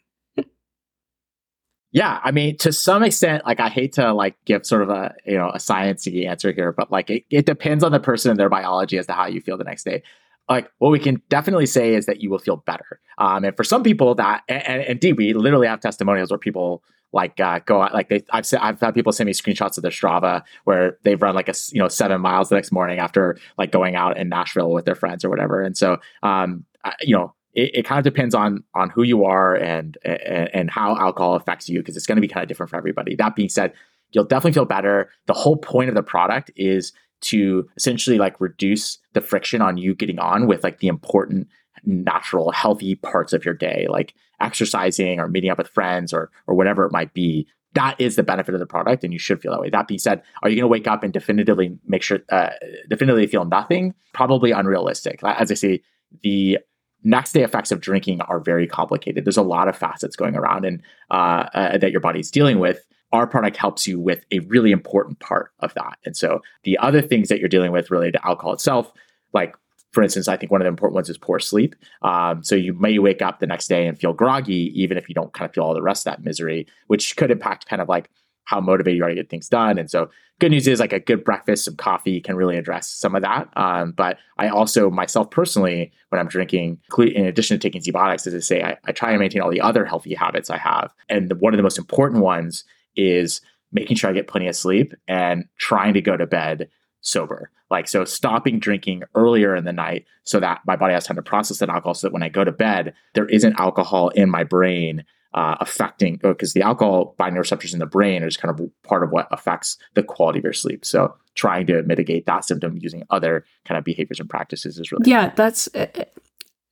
Yeah, 1.92 2.20
I 2.25 2.30
mean, 2.30 2.56
to 2.58 2.72
some 2.72 3.02
extent, 3.02 3.44
like 3.44 3.61
I 3.61 3.68
hate 3.68 3.92
to 3.94 4.14
like 4.14 4.34
give 4.46 4.64
sort 4.64 4.82
of 4.82 4.88
a 4.88 5.14
you 5.26 5.37
know 5.37 5.50
a 5.50 5.58
sciencey 5.58 6.26
answer 6.26 6.50
here, 6.50 6.72
but 6.72 6.90
like 6.90 7.11
it, 7.11 7.25
it 7.30 7.44
depends 7.44 7.84
on 7.84 7.92
the 7.92 8.00
person 8.00 8.30
and 8.30 8.40
their 8.40 8.49
biology 8.49 8.96
as 8.96 9.06
to 9.06 9.12
how 9.12 9.26
you 9.26 9.42
feel 9.42 9.58
the 9.58 9.64
next 9.64 9.84
day. 9.84 10.02
Like 10.49 10.70
what 10.78 10.90
we 10.90 10.99
can 10.99 11.22
definitely 11.28 11.66
say 11.66 11.94
is 11.94 12.06
that 12.06 12.20
you 12.20 12.30
will 12.30 12.38
feel 12.38 12.56
better. 12.56 12.99
Um, 13.18 13.44
and 13.44 13.54
for 13.54 13.62
some 13.62 13.82
people, 13.82 14.14
that 14.14 14.42
and, 14.49 14.62
and 14.62 14.82
indeed 14.84 15.18
we 15.18 15.34
literally 15.34 15.66
have 15.66 15.80
testimonials 15.80 16.30
where 16.30 16.38
people 16.38 16.82
like 17.12 17.38
uh, 17.40 17.61
go 17.64 17.83
out 17.83 17.92
like 17.95 18.09
they 18.09 18.25
I've 18.31 18.47
I've 18.61 18.81
had 18.81 18.95
people 18.95 19.12
send 19.12 19.26
me 19.26 19.33
screenshots 19.33 19.76
of 19.76 19.83
their 19.83 19.90
Strava 19.90 20.42
where 20.64 20.99
they've 21.02 21.21
run 21.21 21.35
like 21.35 21.49
a 21.49 21.54
you 21.71 21.78
know 21.78 21.88
seven 21.88 22.21
miles 22.21 22.49
the 22.49 22.54
next 22.54 22.73
morning 22.73 22.99
after 22.99 23.38
like 23.59 23.71
going 23.71 23.97
out 23.97 24.16
in 24.16 24.28
Nashville 24.28 24.71
with 24.71 24.85
their 24.85 24.95
friends 24.95 25.25
or 25.25 25.31
whatever. 25.31 25.62
And 25.62 25.76
so 25.76 25.99
um, 26.23 26.64
you 27.00 27.14
know 27.14 27.35
it, 27.54 27.71
it, 27.75 27.85
kind 27.85 27.99
of 27.99 28.04
depends 28.04 28.35
on 28.35 28.64
on 28.75 28.90
who 28.90 29.02
you 29.02 29.25
are 29.25 29.54
and 29.54 29.99
and, 30.04 30.50
and 30.54 30.71
how 30.71 30.97
alcohol 30.97 31.34
affects 31.34 31.69
you 31.69 31.80
because 31.80 31.97
it's 31.97 32.06
going 32.06 32.17
to 32.17 32.23
be 32.23 32.28
kind 32.28 32.43
of 32.43 32.49
different 32.49 32.71
for 32.71 32.76
everybody. 32.76 33.15
That 33.15 33.36
being 33.36 33.49
said, 33.49 33.73
you'll 34.13 34.25
definitely 34.25 34.52
feel 34.52 34.65
better. 34.65 35.10
The 35.26 35.34
whole 35.34 35.56
point 35.56 35.89
of 35.89 35.95
the 35.95 36.02
product 36.02 36.50
is 36.56 36.93
to 37.23 37.69
essentially 37.76 38.19
like 38.19 38.41
reduce 38.41 38.99
the 39.13 39.21
friction 39.21 39.63
on 39.63 39.76
you 39.76 39.95
getting 39.95 40.19
on 40.19 40.47
with 40.47 40.65
like 40.65 40.78
the 40.80 40.89
important 40.89 41.49
natural 41.84 42.50
healthy 42.52 42.95
parts 42.95 43.32
of 43.32 43.45
your 43.45 43.54
day 43.54 43.86
like 43.88 44.14
exercising 44.40 45.18
or 45.18 45.28
meeting 45.28 45.50
up 45.50 45.58
with 45.58 45.68
friends 45.68 46.12
or 46.12 46.30
or 46.47 46.54
whatever 46.54 46.84
it 46.84 46.92
might 46.92 47.12
be 47.14 47.47
that 47.75 47.99
is 47.99 48.16
the 48.16 48.23
benefit 48.23 48.54
of 48.54 48.60
the 48.60 48.66
product 48.66 49.02
and 49.02 49.12
you 49.12 49.18
should 49.18 49.40
feel 49.40 49.52
that 49.52 49.60
way 49.60 49.71
that 49.71 49.88
being 49.88 49.99
said 49.99 50.23
are 50.42 50.49
you 50.49 50.56
going 50.56 50.62
to 50.62 50.68
wake 50.68 50.86
up 50.86 51.02
and 51.02 51.12
definitively 51.12 51.76
make 51.86 52.02
sure 52.02 52.21
uh, 52.30 52.50
definitively 52.88 53.26
feel 53.26 53.45
nothing 53.45 53.95
probably 54.12 54.50
unrealistic 54.50 55.21
as 55.25 55.50
i 55.50 55.54
say 55.54 55.82
the 56.23 56.58
next 57.04 57.32
day 57.32 57.42
effects 57.42 57.73
of 57.73 57.80
drinking 57.80 58.21
are 58.23 58.40
very 58.40 58.66
complicated. 58.66 59.25
There's 59.25 59.36
a 59.36 59.42
lot 59.42 59.68
of 59.68 59.76
facets 59.76 60.16
going 60.16 60.36
around 60.36 60.64
and 60.64 60.82
uh, 61.10 61.49
uh, 61.54 61.78
that 61.78 61.90
your 61.90 62.00
body's 62.00 62.30
dealing 62.30 62.58
with. 62.58 62.84
Our 63.12 63.26
product 63.26 63.56
helps 63.56 63.86
you 63.86 64.00
with 64.00 64.25
a 64.30 64.38
really 64.40 64.71
important 64.71 65.21
part 65.21 65.50
of 65.60 65.75
that. 65.75 65.99
And 66.04 66.16
so 66.16 66.40
the 66.64 66.78
other 66.78 67.02
things 67.02 67.28
that 67.28 67.40
you're 67.40 67.49
dealing 67.49 67.73
with 67.73 67.90
related 67.90 68.14
to 68.14 68.26
alcohol 68.26 68.52
itself, 68.52 68.90
like 69.34 69.54
for 69.93 70.02
instance, 70.02 70.26
I 70.26 70.37
think 70.37 70.50
one 70.50 70.61
of 70.61 70.65
the 70.65 70.71
important 70.71 70.95
ones 70.95 71.11
is 71.11 71.19
poor 71.19 71.39
sleep. 71.39 71.76
Um, 72.02 72.43
so 72.43 72.55
you 72.55 72.73
may 72.75 72.99
wake 72.99 73.23
up 73.23 73.39
the 73.39 73.47
next 73.47 73.69
day 73.69 73.87
and 73.87 73.99
feel 73.99 74.13
groggy, 74.13 74.73
even 74.75 74.97
if 74.97 75.09
you 75.09 75.15
don't 75.15 75.33
kind 75.33 75.49
of 75.49 75.55
feel 75.55 75.65
all 75.65 75.75
the 75.75 75.83
rest 75.83 76.07
of 76.07 76.13
that 76.13 76.25
misery, 76.25 76.67
which 76.87 77.17
could 77.17 77.31
impact 77.31 77.69
kind 77.69 77.83
of 77.83 77.89
like 77.89 78.11
how 78.45 78.61
motivated 78.61 78.99
you 78.99 79.05
are 79.05 79.09
to 79.09 79.15
get 79.15 79.28
things 79.28 79.49
done. 79.49 79.78
And 79.78 79.91
so, 79.91 80.11
good 80.41 80.50
news 80.50 80.67
is 80.67 80.81
like 80.81 80.93
a 80.93 80.99
good 80.99 81.23
breakfast, 81.23 81.65
some 81.65 81.76
coffee 81.76 82.21
can 82.21 82.35
really 82.35 82.57
address 82.57 82.89
some 82.89 83.15
of 83.15 83.23
that. 83.23 83.49
Um, 83.55 83.93
but 83.93 84.19
I 84.39 84.49
also, 84.49 84.91
myself 84.91 85.31
personally, 85.31 85.93
when 86.09 86.21
I'm 86.21 86.26
drinking, 86.26 86.81
in 86.99 87.26
addition 87.26 87.57
to 87.57 87.61
taking 87.61 87.81
ZBiotics, 87.81 88.26
as 88.26 88.35
I 88.35 88.41
say, 88.41 88.63
I, 88.63 88.76
I 88.85 88.93
try 88.93 89.11
and 89.11 89.21
maintain 89.21 89.41
all 89.41 89.50
the 89.50 89.61
other 89.61 89.85
healthy 89.85 90.15
habits 90.15 90.50
I 90.50 90.59
have. 90.59 90.93
And 91.09 91.28
the, 91.28 91.37
one 91.37 91.52
of 91.52 91.59
the 91.59 91.63
most 91.63 91.78
important 91.78 92.23
ones 92.23 92.65
is 92.97 93.41
making 93.71 93.97
sure 93.97 94.11
I 94.11 94.13
get 94.13 94.26
plenty 94.26 94.49
of 94.49 94.57
sleep 94.57 94.95
and 95.07 95.45
trying 95.59 95.95
to 95.95 96.00
go 96.00 96.17
to 96.17 96.26
bed 96.26 96.69
sober. 97.02 97.50
Like, 97.71 97.88
so 97.88 98.04
stopping 98.04 98.58
drinking 98.58 99.02
earlier 99.15 99.54
in 99.54 99.65
the 99.65 99.73
night 99.73 100.06
so 100.25 100.41
that 100.41 100.60
my 100.67 100.76
body 100.76 100.95
has 100.95 101.06
time 101.06 101.17
to 101.17 101.23
process 101.23 101.58
that 101.58 101.69
alcohol 101.69 101.95
so 101.95 102.06
that 102.06 102.12
when 102.12 102.23
I 102.23 102.28
go 102.28 102.45
to 102.45 102.52
bed, 102.52 102.95
there 103.15 103.26
isn't 103.26 103.58
alcohol 103.58 104.08
in 104.10 104.30
my 104.30 104.45
brain 104.45 105.04
uh, 105.34 105.56
affecting 105.60 106.21
uh, 106.23 106.28
because 106.28 106.52
the 106.52 106.62
alcohol 106.62 107.15
binding 107.17 107.38
receptors 107.38 107.73
in 107.73 107.80
the 107.80 107.86
brain 107.86 108.23
is 108.23 108.36
kind 108.36 108.58
of 108.58 108.71
part 108.82 109.02
of 109.02 109.10
what 109.10 109.28
affects 109.30 109.78
the 109.95 110.02
quality 110.02 110.38
of 110.38 110.45
your 110.45 110.52
sleep. 110.52 110.84
So 110.84 111.15
trying 111.34 111.67
to 111.69 111.82
mitigate 111.82 112.26
that 112.26 112.45
symptom 112.45 112.76
using 112.76 113.04
other 113.10 113.45
kind 113.65 113.78
of 113.78 113.84
behaviors 113.84 114.21
and 114.21 114.28
practices 114.28 114.78
is 114.78 114.93
really 114.93 115.10
yeah. 115.10 115.32
That's 115.34 115.69
eh, 115.75 115.86
eh, 115.95 116.04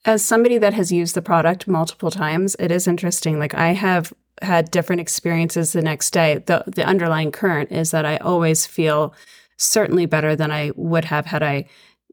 as 0.05 0.25
somebody 0.25 0.59
that 0.59 0.75
has 0.75 0.93
used 0.93 1.15
the 1.15 1.23
product 1.23 1.67
multiple 1.67 2.11
times, 2.11 2.57
it 2.59 2.71
is 2.71 2.87
interesting. 2.87 3.39
Like 3.39 3.55
I 3.55 3.73
have 3.73 4.13
had 4.43 4.71
different 4.71 5.01
experiences 5.01 5.73
the 5.73 5.83
next 5.83 6.11
day. 6.11 6.43
The 6.45 6.65
the 6.67 6.85
underlying 6.85 7.33
current 7.33 7.73
is 7.73 7.93
that 7.93 8.05
I 8.05 8.19
always 8.19 8.67
feel 8.67 9.15
certainly 9.61 10.07
better 10.07 10.35
than 10.35 10.51
I 10.51 10.73
would 10.75 11.05
have 11.05 11.27
had 11.27 11.43
I 11.43 11.67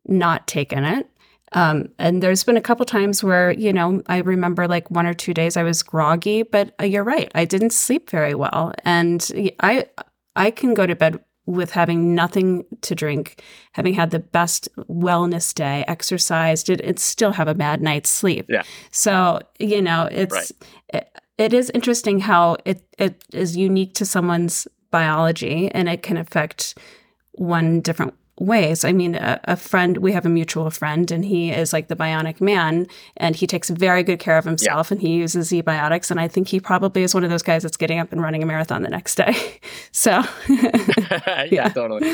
not 0.06 0.48
taken 0.48 0.84
it. 0.84 1.10
Um, 1.54 1.90
and 1.98 2.22
there's 2.22 2.44
been 2.44 2.58
a 2.58 2.62
couple 2.62 2.86
times 2.86 3.24
where, 3.24 3.52
you 3.52 3.72
know, 3.72 4.02
I 4.08 4.18
remember 4.18 4.68
like 4.68 4.92
one 4.92 5.06
or 5.06 5.14
two 5.14 5.34
days 5.34 5.56
I 5.56 5.64
was 5.64 5.82
groggy, 5.82 6.44
but 6.44 6.76
uh, 6.80 6.84
you're 6.84 7.06
right. 7.06 7.32
I 7.36 7.46
didn't 7.46 7.72
sleep 7.72 8.10
very 8.10 8.36
well. 8.36 8.74
And 8.84 9.26
I, 9.62 9.86
I 10.36 10.52
can 10.52 10.74
go 10.74 10.86
to 10.86 10.96
bed 10.96 11.24
with 11.46 11.72
having 11.72 12.14
nothing 12.14 12.66
to 12.82 12.94
drink, 12.94 13.42
having 13.72 13.94
had 13.94 14.12
the 14.12 14.20
best 14.20 14.68
wellness 14.90 15.54
day, 15.54 15.86
exercised, 15.88 16.70
it, 16.70 16.82
it 16.84 17.00
still 17.00 17.32
have 17.32 17.48
a 17.48 17.56
bad 17.56 17.82
night's 17.82 18.10
sleep. 18.10 18.46
Yeah. 18.50 18.64
So, 18.92 19.40
you 19.58 19.82
know, 19.82 20.10
it's, 20.12 20.34
right. 20.34 20.52
it, 20.94 21.10
it 21.38 21.54
is 21.54 21.72
interesting 21.74 22.20
how 22.20 22.58
it, 22.66 22.84
it 22.98 23.24
is 23.32 23.56
unique 23.56 23.94
to 23.94 24.06
someone's 24.06 24.68
biology 24.92 25.72
and 25.72 25.88
it 25.88 26.04
can 26.04 26.18
affect 26.18 26.78
one 27.38 27.82
different 27.82 28.14
ways. 28.40 28.86
I 28.86 28.92
mean, 28.92 29.16
a, 29.16 29.40
a, 29.46 29.56
friend, 29.56 29.98
we 29.98 30.12
have 30.12 30.26
a 30.26 30.30
mutual 30.30 30.70
friend, 30.70 31.10
and 31.12 31.26
he 31.26 31.52
is 31.52 31.74
like 31.74 31.88
the 31.88 31.96
bionic 31.96 32.40
man, 32.40 32.88
and 33.18 33.36
he 33.36 33.48
takes 33.48 33.70
very 33.70 34.04
good 34.04 34.20
care 34.20 34.38
of 34.38 34.46
himself, 34.46 34.90
yeah. 34.90 34.96
and 34.96 35.02
he 35.02 35.16
uses 35.16 35.52
ZBiotics. 35.52 36.12
And 36.12 36.20
I 36.20 36.28
think 36.28 36.48
he 36.48 36.60
probably 36.60 37.04
is 37.04 37.14
one 37.14 37.24
of 37.24 37.30
those 37.30 37.44
guys 37.44 37.64
that's 37.64 37.78
getting 37.78 38.00
up 38.00 38.12
and 38.12 38.22
running 38.22 38.44
a 38.44 38.46
marathon 38.46 38.84
the 38.84 38.90
next 38.90 39.16
day. 39.16 39.60
so, 39.92 40.24
yeah, 40.50 41.46
yeah, 41.50 41.70
totally. 41.70 42.10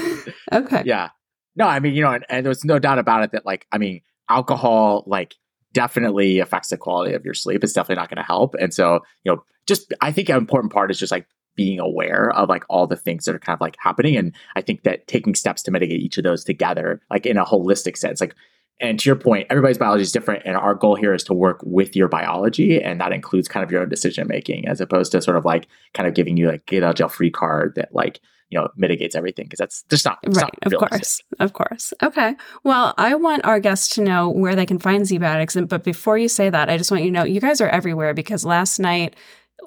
Okay. 0.51 0.83
Yeah. 0.85 1.09
No, 1.55 1.67
I 1.67 1.79
mean, 1.79 1.93
you 1.93 2.01
know, 2.01 2.11
and, 2.11 2.25
and 2.29 2.45
there's 2.45 2.65
no 2.65 2.79
doubt 2.79 2.99
about 2.99 3.23
it 3.23 3.31
that, 3.31 3.45
like, 3.45 3.67
I 3.71 3.77
mean, 3.77 4.01
alcohol, 4.29 5.03
like, 5.05 5.35
definitely 5.73 6.39
affects 6.39 6.69
the 6.69 6.77
quality 6.77 7.13
of 7.13 7.25
your 7.25 7.33
sleep. 7.33 7.63
It's 7.63 7.73
definitely 7.73 8.01
not 8.01 8.09
going 8.09 8.17
to 8.17 8.23
help. 8.23 8.55
And 8.55 8.73
so, 8.73 9.01
you 9.23 9.31
know, 9.31 9.43
just 9.67 9.93
I 10.01 10.11
think 10.11 10.29
an 10.29 10.37
important 10.37 10.71
part 10.71 10.91
is 10.91 10.99
just 10.99 11.11
like 11.11 11.25
being 11.55 11.79
aware 11.79 12.31
of 12.31 12.49
like 12.49 12.63
all 12.69 12.87
the 12.87 12.95
things 12.95 13.25
that 13.25 13.35
are 13.35 13.39
kind 13.39 13.55
of 13.55 13.61
like 13.61 13.75
happening. 13.79 14.15
And 14.15 14.33
I 14.55 14.61
think 14.61 14.83
that 14.83 15.07
taking 15.07 15.35
steps 15.35 15.61
to 15.63 15.71
mitigate 15.71 16.01
each 16.01 16.17
of 16.17 16.23
those 16.23 16.43
together, 16.43 17.01
like 17.09 17.25
in 17.25 17.37
a 17.37 17.45
holistic 17.45 17.97
sense, 17.97 18.21
like 18.21 18.35
and 18.79 18.99
to 18.99 19.09
your 19.09 19.15
point, 19.15 19.47
everybody's 19.49 19.77
biology 19.77 20.01
is 20.01 20.11
different. 20.11 20.43
And 20.45 20.57
our 20.57 20.75
goal 20.75 20.95
here 20.95 21.13
is 21.13 21.23
to 21.25 21.33
work 21.33 21.59
with 21.63 21.95
your 21.95 22.07
biology. 22.07 22.81
And 22.81 22.99
that 22.99 23.13
includes 23.13 23.47
kind 23.47 23.63
of 23.63 23.71
your 23.71 23.81
own 23.81 23.89
decision 23.89 24.27
making 24.27 24.67
as 24.67 24.81
opposed 24.81 25.11
to 25.13 25.21
sort 25.21 25.37
of 25.37 25.45
like 25.45 25.67
kind 25.93 26.07
of 26.07 26.15
giving 26.15 26.37
you 26.37 26.49
like 26.49 26.65
get 26.65 26.83
out 26.83 26.97
jail 26.97 27.07
free 27.07 27.31
card 27.31 27.75
that 27.75 27.93
like, 27.93 28.19
you 28.49 28.59
know, 28.59 28.67
mitigates 28.75 29.15
everything 29.15 29.45
because 29.45 29.59
that's 29.59 29.83
just 29.89 30.05
not 30.05 30.19
right. 30.25 30.35
Not 30.35 30.73
of 30.73 30.73
course. 30.73 31.21
Of 31.39 31.53
course. 31.53 31.93
Okay. 32.03 32.35
Well, 32.63 32.93
I 32.97 33.15
want 33.15 33.45
our 33.45 33.59
guests 33.59 33.95
to 33.95 34.01
know 34.01 34.29
where 34.29 34.55
they 34.55 34.65
can 34.65 34.79
find. 34.79 35.09
And, 35.09 35.69
but 35.69 35.83
before 35.83 36.17
you 36.17 36.27
say 36.27 36.49
that, 36.49 36.69
I 36.69 36.77
just 36.77 36.91
want 36.91 37.03
you 37.03 37.09
to 37.09 37.13
know 37.13 37.23
you 37.23 37.39
guys 37.39 37.61
are 37.61 37.69
everywhere 37.69 38.13
because 38.13 38.43
last 38.43 38.79
night, 38.79 39.15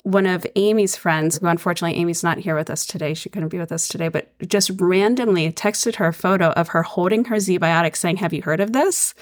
one 0.03 0.27
of 0.27 0.47
Amy's 0.57 0.97
friends, 0.97 1.39
who 1.39 1.47
unfortunately 1.47 1.99
Amy's 1.99 2.23
not 2.23 2.39
here 2.39 2.55
with 2.55 2.71
us 2.71 2.87
today, 2.87 3.13
she 3.15 3.29
couldn't 3.29 3.49
be 3.49 3.59
with 3.59 3.73
us 3.73 3.89
today, 3.89 4.09
but 4.09 4.29
just 4.49 4.71
randomly 4.79 5.51
texted 5.53 5.97
her 5.97 6.07
a 6.09 6.13
photo 6.13 6.51
of 6.51 6.69
her 6.69 6.83
holding 6.83 7.25
her 7.27 7.37
ZBiotic 7.37 7.97
saying, 7.97 8.17
Have 8.19 8.33
you 8.33 8.43
heard 8.43 8.61
of 8.61 8.73
this? 8.73 9.15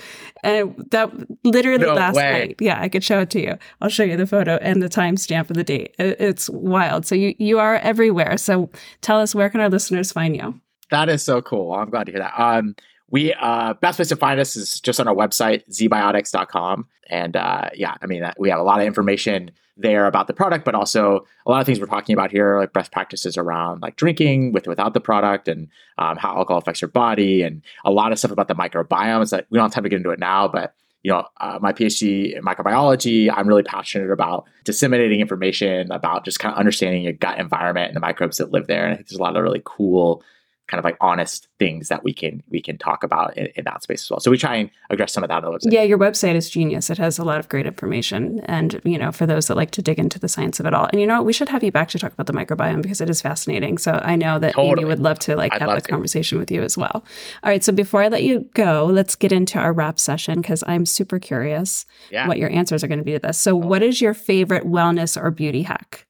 And 0.43 0.75
that 0.91 1.11
literally 1.45 1.85
No 1.87 1.95
last 1.95 2.17
way. 2.17 2.33
night. 2.33 2.57
Yeah, 2.61 2.81
I 2.81 2.89
could 2.89 3.03
show 3.05 3.21
it 3.21 3.31
to 3.31 3.41
you. 3.41 3.59
I'll 3.81 3.89
show 3.89 4.05
you 4.05 4.17
the 4.17 4.27
photo 4.27 4.57
and 4.57 4.83
the 4.83 4.89
timestamp 4.89 5.51
of 5.51 5.57
the 5.57 5.65
date. 5.65 5.95
It- 5.99 6.21
It's 6.21 6.51
wild. 6.51 7.07
So 7.07 7.15
you, 7.15 7.35
you 7.39 7.59
are 7.59 7.77
everywhere. 7.77 8.37
So 8.37 8.71
tell 9.01 9.21
us, 9.21 9.35
where 9.35 9.49
can 9.51 9.61
our 9.61 9.69
listeners 9.71 10.13
find 10.13 10.37
you? 10.37 10.61
That 10.91 11.09
is 11.09 11.23
so 11.23 11.41
cool. 11.41 11.73
I'm 11.73 11.89
glad 11.91 12.05
to 12.07 12.13
hear 12.13 12.21
that. 12.21 12.35
Um, 12.39 12.77
we 13.15 13.33
uh, 13.35 13.75
best 13.75 13.95
place 13.95 14.09
to 14.09 14.17
find 14.17 14.41
us 14.41 14.57
is 14.57 14.81
just 14.81 14.99
on 14.99 15.07
our 15.07 15.15
website, 15.15 15.63
zbiotics.com. 15.71 16.89
And 17.09 17.37
uh, 17.37 17.71
yeah, 17.73 17.95
I 18.03 18.07
mean, 18.07 18.25
uh, 18.25 18.33
we 18.41 18.51
have 18.51 18.59
a 18.59 18.65
lot 18.65 18.81
of 18.81 18.89
information 18.89 19.53
there 19.77 20.07
about 20.07 20.27
the 20.27 20.33
product, 20.33 20.65
but 20.65 20.75
also 20.75 21.25
a 21.47 21.51
lot 21.53 21.61
of 21.61 21.67
things 21.67 21.79
we're 21.79 21.87
talking 21.87 22.13
about 22.13 22.33
here, 22.33 22.59
like 22.59 22.73
best 22.73 22.91
practices 22.91 23.39
around 23.39 23.83
like 23.83 23.95
drinking 23.95 24.51
with 24.51 24.67
without 24.67 24.95
the 24.95 25.01
product 25.01 25.47
and 25.47 25.69
um, 25.97 26.17
how 26.17 26.37
alcohol 26.37 26.59
affects 26.59 26.81
your 26.81 26.89
body, 26.89 27.43
and 27.43 27.63
a 27.85 27.93
lot 27.93 28.11
of 28.11 28.19
stuff 28.19 28.33
about 28.33 28.49
the 28.49 28.55
microbiome. 28.57 29.23
It's 29.23 29.31
like 29.31 29.47
we 29.49 29.59
don't 29.59 29.67
have 29.67 29.73
time 29.73 29.85
to 29.85 29.91
get 29.91 29.99
into 29.99 30.11
it 30.11 30.19
now, 30.19 30.49
but 30.49 30.75
you 31.05 31.13
know, 31.13 31.25
uh, 31.41 31.61
my 31.63 31.73
PhD 31.73 32.37
in 32.37 32.43
microbiology, 32.43 33.33
I'm 33.33 33.47
really 33.47 33.63
passionate 33.63 34.11
about 34.11 34.45
disseminating 34.65 35.21
information 35.21 35.93
about 35.93 36.25
just 36.25 36.41
kind 36.41 36.53
of 36.53 36.59
understanding 36.59 37.05
your 37.05 37.13
gut 37.13 37.39
environment 37.39 37.89
and 37.89 37.97
the 37.97 38.01
microbes 38.01 38.39
that 38.39 38.51
live 38.51 38.67
there. 38.67 38.85
And 38.85 38.93
I 38.93 38.97
think 38.97 39.09
there's 39.09 39.21
a 39.21 39.23
lot 39.23 39.37
of 39.37 39.43
really 39.45 39.63
cool 39.65 40.25
kind 40.69 40.79
of 40.79 40.85
like 40.85 40.97
honest 41.01 41.49
things 41.59 41.89
that 41.89 42.03
we 42.03 42.13
can 42.15 42.43
we 42.49 42.61
can 42.61 42.79
talk 42.79 43.03
about 43.03 43.37
in, 43.37 43.47
in 43.55 43.65
that 43.65 43.83
space 43.83 44.03
as 44.03 44.11
well. 44.11 44.21
So 44.21 44.31
we 44.31 44.39
try 44.39 44.57
and 44.57 44.71
address 44.91 45.13
some 45.13 45.23
of 45.23 45.29
that 45.29 45.45
on 45.45 45.53
the 45.53 45.59
website. 45.59 45.73
Yeah, 45.73 45.83
your 45.83 45.99
website 45.99 46.35
is 46.35 46.49
genius. 46.49 46.89
It 46.91 46.99
has 46.99 47.19
a 47.19 47.25
lot 47.25 47.39
of 47.39 47.49
great 47.49 47.67
information. 47.67 48.41
And, 48.47 48.81
you 48.85 48.99
know, 48.99 49.13
for 49.13 49.27
those 49.27 49.49
that 49.49 49.57
like 49.57 49.71
to 49.73 49.83
dig 49.83 49.99
into 49.99 50.19
the 50.19 50.29
science 50.29 50.61
of 50.61 50.67
it 50.67 50.75
all. 50.75 50.87
And 50.87 51.01
you 51.01 51.07
know 51.07 51.17
what? 51.17 51.27
We 51.27 51.33
should 51.33 51.49
have 51.51 51.63
you 51.63 51.71
back 51.71 51.89
to 51.89 51.99
talk 51.99 52.13
about 52.13 52.27
the 52.27 52.33
microbiome 52.33 52.83
because 52.83 53.01
it 53.01 53.11
is 53.11 53.21
fascinating. 53.21 53.79
So 53.79 54.01
I 54.03 54.17
know 54.17 54.39
that 54.39 54.59
Amy 54.59 54.85
would 54.85 55.01
love 55.01 55.19
to 55.21 55.37
like 55.37 55.53
I'd 55.53 55.61
have 55.61 55.77
a 55.77 55.81
conversation 55.81 56.39
with 56.39 56.51
you 56.51 56.63
as 56.63 56.79
well. 56.79 57.05
All 57.43 57.51
right. 57.51 57.63
So 57.63 57.73
before 57.73 58.03
I 58.03 58.09
let 58.09 58.23
you 58.23 58.49
go, 58.55 58.87
let's 58.87 59.17
get 59.17 59.33
into 59.33 59.59
our 59.59 59.73
wrap 59.73 59.99
session 59.99 60.41
because 60.41 60.65
I'm 60.67 60.87
super 60.87 61.19
curious 61.19 61.85
Yeah. 62.11 62.27
what 62.27 62.39
your 62.39 62.51
answers 62.51 62.83
are 62.83 62.89
going 62.89 62.99
to 62.99 63.05
be 63.05 63.13
to 63.13 63.19
this. 63.19 63.39
So 63.39 63.53
oh. 63.53 63.57
what 63.57 63.83
is 63.83 64.01
your 64.01 64.15
favorite 64.15 64.65
wellness 64.65 65.21
or 65.21 65.31
beauty 65.31 65.63
hack? 65.63 66.07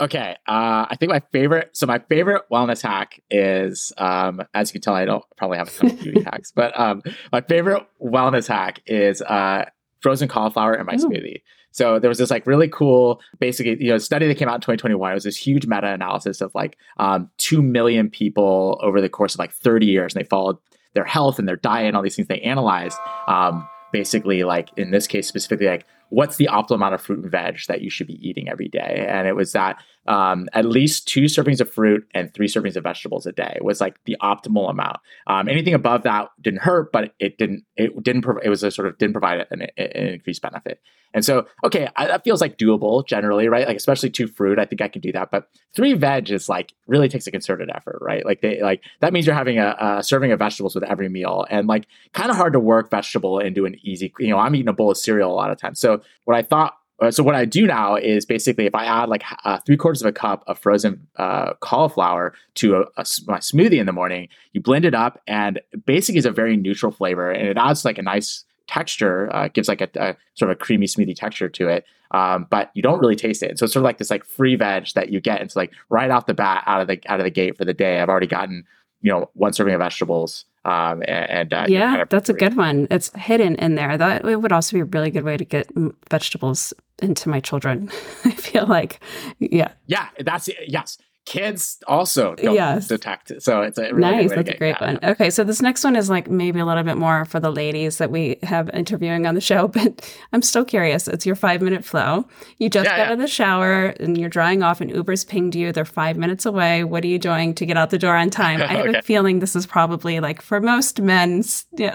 Okay. 0.00 0.36
Uh, 0.46 0.86
I 0.88 0.96
think 0.98 1.10
my 1.10 1.20
favorite, 1.32 1.70
so 1.76 1.86
my 1.86 1.98
favorite 1.98 2.42
wellness 2.52 2.82
hack 2.82 3.20
is, 3.30 3.92
um, 3.98 4.42
as 4.54 4.70
you 4.70 4.74
can 4.74 4.82
tell, 4.82 4.94
I 4.94 5.04
don't 5.04 5.24
probably 5.36 5.58
have 5.58 5.68
a 5.68 5.70
ton 5.72 5.90
of 5.90 6.00
beauty 6.02 6.22
hacks, 6.22 6.52
but 6.52 6.78
um, 6.78 7.02
my 7.32 7.40
favorite 7.40 7.84
wellness 8.00 8.46
hack 8.46 8.80
is 8.86 9.22
uh, 9.22 9.64
frozen 10.00 10.28
cauliflower 10.28 10.74
in 10.74 10.86
my 10.86 10.94
Ooh. 10.94 11.08
smoothie. 11.08 11.42
So 11.72 11.98
there 11.98 12.08
was 12.08 12.18
this 12.18 12.30
like 12.30 12.46
really 12.46 12.68
cool, 12.68 13.20
basically, 13.40 13.76
you 13.80 13.90
know, 13.90 13.98
study 13.98 14.26
that 14.26 14.36
came 14.36 14.48
out 14.48 14.56
in 14.56 14.60
2021. 14.60 15.10
It 15.10 15.14
was 15.14 15.24
this 15.24 15.36
huge 15.36 15.66
meta-analysis 15.66 16.40
of 16.40 16.52
like 16.54 16.76
um, 16.98 17.30
two 17.38 17.62
million 17.62 18.08
people 18.08 18.80
over 18.82 19.00
the 19.00 19.08
course 19.08 19.34
of 19.34 19.38
like 19.38 19.52
30 19.52 19.86
years, 19.86 20.14
and 20.14 20.24
they 20.24 20.28
followed 20.28 20.56
their 20.94 21.04
health 21.04 21.38
and 21.38 21.46
their 21.46 21.56
diet 21.56 21.86
and 21.86 21.96
all 21.96 22.02
these 22.02 22.16
things. 22.16 22.28
They 22.28 22.40
analyzed 22.40 22.98
um, 23.28 23.68
basically, 23.92 24.44
like 24.44 24.70
in 24.76 24.90
this 24.90 25.06
case 25.06 25.28
specifically, 25.28 25.66
like 25.66 25.86
what's 26.10 26.36
the 26.36 26.48
optimal 26.50 26.76
amount 26.76 26.94
of 26.94 27.00
fruit 27.00 27.22
and 27.22 27.30
veg 27.30 27.58
that 27.68 27.82
you 27.82 27.90
should 27.90 28.06
be 28.06 28.28
eating 28.28 28.48
every 28.48 28.68
day, 28.68 29.06
and 29.08 29.26
it 29.26 29.36
was 29.36 29.52
that 29.52 29.82
um, 30.08 30.48
at 30.54 30.64
least 30.64 31.06
two 31.06 31.24
servings 31.24 31.60
of 31.60 31.70
fruit 31.70 32.08
and 32.14 32.32
three 32.32 32.48
servings 32.48 32.76
of 32.76 32.84
vegetables 32.84 33.26
a 33.26 33.32
day 33.32 33.58
was 33.60 33.78
like 33.80 34.02
the 34.06 34.16
optimal 34.22 34.70
amount. 34.70 34.96
Um, 35.26 35.48
anything 35.48 35.74
above 35.74 36.04
that 36.04 36.30
didn't 36.40 36.62
hurt, 36.62 36.90
but 36.92 37.12
it 37.20 37.36
didn't. 37.36 37.64
It 37.76 38.02
didn't. 38.02 38.22
Prov- 38.22 38.40
it 38.42 38.48
was 38.48 38.62
a 38.62 38.70
sort 38.70 38.88
of 38.88 38.96
didn't 38.96 39.12
provide 39.12 39.46
an, 39.50 39.66
an 39.76 39.86
increased 40.14 40.40
benefit. 40.40 40.80
And 41.14 41.24
so, 41.24 41.46
okay, 41.64 41.88
I, 41.96 42.06
that 42.06 42.24
feels 42.24 42.40
like 42.40 42.58
doable 42.58 43.06
generally, 43.06 43.48
right? 43.48 43.66
Like 43.66 43.76
especially 43.76 44.10
two 44.10 44.26
fruit, 44.26 44.58
I 44.58 44.66
think 44.66 44.82
I 44.82 44.88
can 44.88 45.00
do 45.00 45.10
that. 45.12 45.30
But 45.30 45.48
three 45.74 45.94
veg 45.94 46.30
is 46.30 46.48
like 46.48 46.74
really 46.86 47.08
takes 47.08 47.26
a 47.26 47.30
concerted 47.30 47.70
effort, 47.74 47.98
right? 48.00 48.24
Like 48.24 48.40
they 48.40 48.60
like 48.62 48.82
that 49.00 49.12
means 49.12 49.26
you're 49.26 49.34
having 49.34 49.58
a, 49.58 49.76
a 49.78 50.02
serving 50.02 50.32
of 50.32 50.38
vegetables 50.38 50.74
with 50.74 50.84
every 50.84 51.08
meal, 51.08 51.46
and 51.50 51.66
like 51.66 51.86
kind 52.12 52.30
of 52.30 52.36
hard 52.36 52.54
to 52.54 52.60
work 52.60 52.90
vegetable 52.90 53.38
into 53.38 53.66
an 53.66 53.76
easy. 53.82 54.12
You 54.18 54.28
know, 54.28 54.38
I'm 54.38 54.54
eating 54.54 54.68
a 54.68 54.72
bowl 54.72 54.90
of 54.90 54.96
cereal 54.96 55.32
a 55.32 55.34
lot 55.34 55.50
of 55.50 55.58
times. 55.58 55.80
So 55.80 55.97
what 56.24 56.36
I 56.36 56.42
thought 56.42 56.74
uh, 57.00 57.10
so 57.10 57.22
what 57.22 57.34
I 57.34 57.44
do 57.44 57.66
now 57.66 57.94
is 57.94 58.26
basically 58.26 58.66
if 58.66 58.74
I 58.74 58.84
add 58.84 59.08
like 59.08 59.22
uh, 59.44 59.58
three 59.58 59.76
quarters 59.76 60.02
of 60.02 60.08
a 60.08 60.12
cup 60.12 60.42
of 60.46 60.58
frozen 60.58 61.06
uh, 61.16 61.54
cauliflower 61.60 62.34
to 62.56 62.76
a, 62.76 62.80
a 62.96 63.06
my 63.26 63.38
smoothie 63.38 63.78
in 63.78 63.86
the 63.86 63.92
morning, 63.92 64.28
you 64.52 64.60
blend 64.60 64.84
it 64.84 64.94
up, 64.94 65.20
and 65.26 65.60
basically 65.86 66.18
it's 66.18 66.26
a 66.26 66.32
very 66.32 66.56
neutral 66.56 66.90
flavor, 66.90 67.30
and 67.30 67.46
it 67.46 67.56
adds 67.56 67.84
like 67.84 67.98
a 67.98 68.02
nice 68.02 68.44
texture, 68.66 69.30
uh, 69.32 69.48
gives 69.48 69.68
like 69.68 69.80
a, 69.80 69.88
a 69.94 70.16
sort 70.34 70.50
of 70.50 70.56
a 70.56 70.58
creamy 70.58 70.86
smoothie 70.86 71.14
texture 71.14 71.48
to 71.48 71.68
it. 71.68 71.84
Um, 72.10 72.46
but 72.50 72.70
you 72.74 72.82
don't 72.82 73.00
really 73.00 73.16
taste 73.16 73.42
it. 73.42 73.58
So 73.58 73.64
it's 73.64 73.72
sort 73.74 73.82
of 73.82 73.84
like 73.84 73.98
this 73.98 74.10
like 74.10 74.24
free 74.24 74.56
veg 74.56 74.88
that 74.94 75.10
you 75.10 75.20
get. 75.20 75.40
It's 75.40 75.56
like 75.56 75.72
right 75.90 76.10
off 76.10 76.26
the 76.26 76.34
bat, 76.34 76.64
out 76.66 76.80
of 76.80 76.88
the 76.88 77.00
out 77.06 77.20
of 77.20 77.24
the 77.24 77.30
gate 77.30 77.56
for 77.56 77.64
the 77.64 77.74
day. 77.74 78.00
I've 78.00 78.08
already 78.08 78.26
gotten 78.26 78.64
you 79.02 79.12
know 79.12 79.30
one 79.34 79.52
serving 79.52 79.74
of 79.74 79.80
vegetables. 79.80 80.46
Um, 80.68 81.02
and, 81.08 81.30
and 81.30 81.54
uh, 81.54 81.66
yeah, 81.68 81.88
kind 81.88 82.02
of 82.02 82.08
that's 82.10 82.28
a 82.28 82.34
good 82.34 82.56
one. 82.56 82.86
It's 82.90 83.10
hidden 83.16 83.54
in 83.56 83.74
there. 83.74 83.96
That 83.96 84.24
it 84.24 84.36
would 84.36 84.52
also 84.52 84.76
be 84.76 84.80
a 84.80 84.84
really 84.84 85.10
good 85.10 85.24
way 85.24 85.36
to 85.38 85.44
get 85.44 85.70
vegetables 86.10 86.74
into 87.00 87.28
my 87.28 87.40
children. 87.40 87.90
I 88.24 88.32
feel 88.32 88.66
like, 88.66 89.00
yeah, 89.38 89.72
Yeah, 89.86 90.08
that's 90.20 90.50
yes. 90.66 90.98
Kids 91.28 91.76
also 91.86 92.34
don't 92.36 92.54
Yes. 92.54 92.88
detect. 92.88 93.30
it. 93.30 93.42
So 93.42 93.60
it's 93.60 93.76
a 93.76 93.92
really 93.92 94.00
nice. 94.00 94.28
good 94.28 94.30
way 94.30 94.36
to 94.36 94.42
That's 94.44 94.54
a 94.54 94.58
great 94.58 94.80
one. 94.80 94.98
Okay, 95.02 95.28
so 95.28 95.44
this 95.44 95.60
next 95.60 95.84
one 95.84 95.94
is 95.94 96.08
like 96.08 96.30
maybe 96.30 96.58
a 96.58 96.64
little 96.64 96.82
bit 96.84 96.96
more 96.96 97.26
for 97.26 97.38
the 97.38 97.52
ladies 97.52 97.98
that 97.98 98.10
we 98.10 98.38
have 98.42 98.70
interviewing 98.70 99.26
on 99.26 99.34
the 99.34 99.40
show, 99.42 99.68
but 99.78 100.10
I'm 100.32 100.40
still 100.40 100.64
curious. 100.64 101.06
It's 101.06 101.26
your 101.26 101.36
five 101.36 101.60
minute 101.60 101.84
flow. 101.84 102.26
You 102.56 102.70
just 102.70 102.86
Yeah, 102.86 102.92
got 102.92 102.98
yeah. 102.98 103.06
out 103.08 103.12
of 103.12 103.18
the 103.18 103.26
shower 103.26 103.88
and 104.00 104.16
you're 104.16 104.30
drying 104.30 104.62
off, 104.62 104.80
and 104.80 104.90
Uber's 104.90 105.22
pinged 105.22 105.54
you. 105.54 105.70
They're 105.70 105.84
five 105.84 106.16
minutes 106.16 106.46
away. 106.46 106.82
What 106.84 107.04
are 107.04 107.08
you 107.08 107.18
doing 107.18 107.54
to 107.56 107.66
get 107.66 107.76
out 107.76 107.90
the 107.90 107.98
door 107.98 108.16
on 108.16 108.30
time? 108.30 108.62
I 108.62 108.66
have 108.66 108.86
Okay. 108.86 108.98
a 108.98 109.02
feeling 109.02 109.40
this 109.40 109.54
is 109.54 109.66
probably 109.66 110.20
like 110.20 110.40
for 110.40 110.62
most 110.62 110.98
men, 111.02 111.44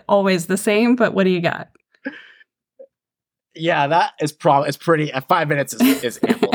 always 0.08 0.46
the 0.46 0.58
same. 0.58 0.96
But 0.96 1.15
what 1.15 1.24
do 1.24 1.32
you 1.32 1.41
got? 1.41 1.69
Yeah, 3.56 3.88
that 3.88 4.13
is 4.22 4.32
probably 4.32 4.69
it's 4.69 4.78
pretty. 4.78 5.12
Uh, 5.12 5.22
five 5.22 5.48
minutes 5.48 5.74
is, 5.74 6.04
is 6.04 6.19
ample. 6.28 6.52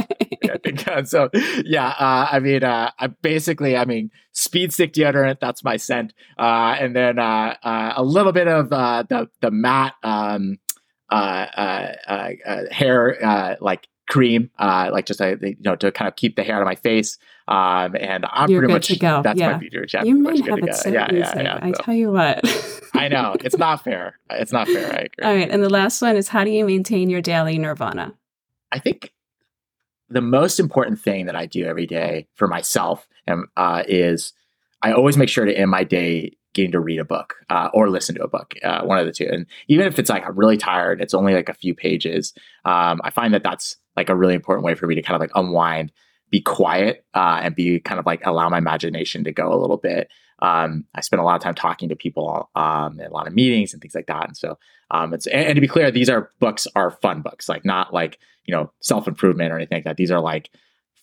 Uh, 0.87 1.05
so. 1.05 1.29
Yeah, 1.64 1.88
uh, 1.88 2.29
I 2.33 2.41
mean, 2.41 2.64
uh, 2.64 2.91
I 2.99 3.07
basically, 3.09 3.77
I 3.77 3.85
mean, 3.85 4.11
speed 4.33 4.73
stick 4.73 4.93
deodorant. 4.93 5.41
That's 5.41 5.62
my 5.64 5.77
scent, 5.77 6.12
uh, 6.38 6.77
and 6.79 6.95
then 6.97 7.19
uh, 7.19 7.55
uh, 7.62 7.93
a 7.97 8.03
little 8.03 8.33
bit 8.33 8.49
of 8.49 8.73
uh, 8.73 9.05
the 9.09 9.29
the 9.41 9.51
matte 9.51 9.95
um, 10.03 10.59
uh, 11.11 11.14
uh, 11.14 11.93
uh, 12.07 12.31
uh, 12.47 12.62
hair 12.71 13.25
uh, 13.25 13.57
like 13.61 13.88
cream, 14.09 14.51
uh, 14.59 14.88
like 14.93 15.07
just 15.07 15.21
you 15.21 15.57
know 15.61 15.77
to 15.77 15.93
kind 15.93 16.09
of 16.09 16.17
keep 16.17 16.37
the 16.37 16.43
hair 16.43 16.57
out 16.57 16.62
of 16.62 16.67
my 16.67 16.75
face. 16.77 17.19
Um, 17.47 17.97
and 17.99 18.27
I'm 18.31 18.51
You're 18.51 18.61
pretty 18.61 18.73
good 18.73 18.75
much 18.75 18.87
to 18.88 18.99
go. 18.99 19.23
that's 19.23 19.38
Yeah. 19.41 19.53
my 19.53 19.59
beauty 19.59 19.79
routine. 19.79 20.05
You 20.07 20.19
much 20.19 20.38
have 20.41 20.47
good 20.47 20.64
it 20.64 20.67
to 20.67 20.75
so 20.75 20.91
go. 20.91 20.95
Yeah, 20.99 21.09
yeah, 21.12 21.41
yeah. 21.43 21.59
I 21.62 21.73
So, 21.73 21.83
tell 21.83 21.95
you 21.95 22.12
what. 22.12 22.41
I 22.95 23.09
know 23.09 23.37
it's 23.41 23.57
not 23.57 23.83
fair. 23.85 24.19
It's 24.31 24.53
not 24.53 24.67
fair. 24.69 24.87
I 24.87 24.97
agree. 24.99 25.25
All 25.25 25.35
right, 25.35 25.51
and 25.51 25.62
the 25.62 25.71
last 25.71 26.03
one 26.03 26.17
is 26.17 26.29
how 26.29 26.45
do 26.45 26.51
you 26.51 26.64
maintain 26.67 27.09
your 27.09 27.23
daily 27.23 27.57
nirvana? 27.59 28.14
I 28.71 28.79
think 28.81 29.12
the 30.11 30.21
most 30.21 30.59
important 30.59 31.01
thing 31.01 31.27
that 31.27 31.37
I 31.37 31.47
do 31.47 31.64
every 31.64 31.87
day 31.87 32.27
for 32.35 32.49
myself 32.49 33.09
um, 33.27 33.47
uh, 33.57 33.83
is 33.87 34.33
I 34.83 34.92
always 34.92 35.16
make 35.16 35.29
sure 35.29 35.44
to 35.44 35.57
end 35.57 35.71
my 35.71 35.85
day 35.85 36.37
getting 36.55 36.73
to 36.73 36.81
read 36.81 36.99
a 36.99 37.05
book 37.05 37.37
uh, 37.51 37.68
or 37.75 37.90
listen 37.90 38.14
to 38.14 38.23
a 38.23 38.29
book, 38.29 38.55
uh, 38.64 38.83
one 38.83 38.99
of 38.99 39.07
the 39.07 39.12
two. 39.12 39.29
And 39.31 39.47
even 39.68 39.87
if 39.87 39.99
it's 39.99 40.11
like 40.11 40.27
I'm 40.27 40.37
really 40.37 40.57
tired, 40.57 41.01
it's 41.01 41.14
only 41.14 41.35
like 41.35 41.49
a 41.49 41.55
few 41.55 41.75
pages. 41.75 42.33
Um, 42.64 43.01
I 43.05 43.11
find 43.11 43.35
that 43.35 43.42
that's 43.42 43.77
like 43.97 44.09
a 44.09 44.16
really 44.16 44.35
important 44.35 44.64
way 44.64 44.75
for 44.75 44.87
me 44.87 44.94
to 44.94 45.03
kind 45.03 45.14
of 45.14 45.21
like 45.21 45.31
unwind, 45.35 45.92
be 46.31 46.40
quiet, 46.40 47.05
uh, 47.14 47.40
and 47.42 47.55
be 47.55 47.81
kind 47.81 48.01
of 48.01 48.07
like 48.07 48.25
allow 48.25 48.49
my 48.49 48.59
imagination 48.59 49.25
to 49.25 49.33
go 49.33 49.53
a 49.53 49.61
little 49.61 49.77
bit. 49.77 50.09
Um, 50.40 50.85
I 50.94 51.01
spend 51.01 51.20
a 51.20 51.24
lot 51.24 51.37
of 51.37 51.42
time 51.42 51.55
talking 51.55 51.88
to 51.88 51.96
people, 51.96 52.48
um, 52.55 53.01
a 53.01 53.11
lot 53.11 53.27
of 53.27 53.35
meetings 53.35 53.72
and 53.72 53.83
things 53.83 53.94
like 53.94 54.07
that. 54.07 54.29
And 54.29 54.37
so, 54.37 54.59
um, 54.90 55.12
it's 55.12 55.27
and, 55.27 55.46
and 55.48 55.55
to 55.57 55.61
be 55.61 55.68
clear, 55.68 55.90
these 55.90 56.09
are 56.09 56.31
books 56.38 56.66
are 56.77 56.90
fun 56.90 57.22
books, 57.22 57.48
like 57.48 57.64
not 57.64 57.92
like 57.92 58.18
you 58.44 58.55
know 58.55 58.70
self 58.81 59.09
improvement 59.09 59.53
or 59.53 59.57
anything 59.57 59.77
like 59.77 59.85
that. 59.85 59.96
These 59.96 60.11
are 60.11 60.20
like 60.20 60.51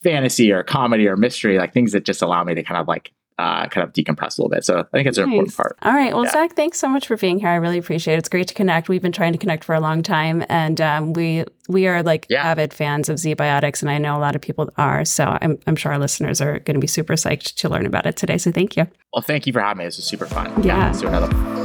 fantasy 0.03 0.51
or 0.51 0.63
comedy 0.63 1.07
or 1.07 1.17
mystery, 1.17 1.57
like 1.57 1.73
things 1.73 1.91
that 1.91 2.05
just 2.05 2.21
allow 2.21 2.43
me 2.43 2.55
to 2.55 2.63
kind 2.63 2.79
of 2.79 2.87
like 2.87 3.11
uh, 3.37 3.67
kind 3.67 3.85
of 3.85 3.91
decompress 3.93 4.37
a 4.37 4.41
little 4.41 4.49
bit. 4.49 4.63
So 4.63 4.79
I 4.79 4.83
think 4.91 5.07
it's 5.07 5.17
an 5.17 5.25
important 5.25 5.55
part. 5.55 5.77
All 5.81 5.91
right. 5.93 6.13
Well, 6.13 6.23
Yeah. 6.23 6.31
Zack, 6.31 6.55
thanks 6.55 6.79
so 6.79 6.87
much 6.87 7.07
for 7.07 7.17
being 7.17 7.39
here. 7.39 7.49
I 7.49 7.55
really 7.55 7.77
appreciate 7.77 8.13
it. 8.15 8.19
It's 8.19 8.29
great 8.29 8.47
to 8.47 8.53
connect. 8.53 8.87
We've 8.87 9.01
been 9.01 9.11
trying 9.11 9.33
to 9.33 9.37
connect 9.37 9.63
for 9.65 9.75
a 9.75 9.79
long 9.81 10.01
time, 10.03 10.45
and 10.49 10.79
um, 10.79 11.13
we 11.13 11.43
we 11.67 11.87
are 11.87 12.01
like 12.03 12.27
Yeah. 12.29 12.43
avid 12.47 12.73
fans 12.73 13.09
of 13.09 13.17
ZBiotics, 13.17 13.81
and 13.81 13.89
I 13.91 13.97
know 13.97 14.15
a 14.15 14.19
lot 14.19 14.35
of 14.35 14.41
people 14.41 14.69
are. 14.77 15.03
So 15.03 15.37
I'm 15.41 15.57
I'm 15.67 15.75
sure 15.75 15.91
our 15.91 15.99
listeners 15.99 16.39
are 16.41 16.59
going 16.59 16.75
to 16.75 16.81
be 16.81 16.87
super 16.87 17.13
psyched 17.15 17.55
to 17.55 17.69
learn 17.69 17.85
about 17.85 18.05
it 18.05 18.15
today. 18.15 18.37
So 18.37 18.51
thank 18.51 18.77
you. 18.77 18.87
Well, 19.13 19.21
thank 19.21 19.47
you 19.47 19.53
for 19.53 19.59
having 19.61 19.79
me. 19.79 19.85
This 19.85 19.97
was 19.97 20.05
super 20.05 20.25
fun. 20.27 20.63
Yeah. 20.63 20.85
let's 20.85 21.01
do 21.01 21.07
another. 21.07 21.64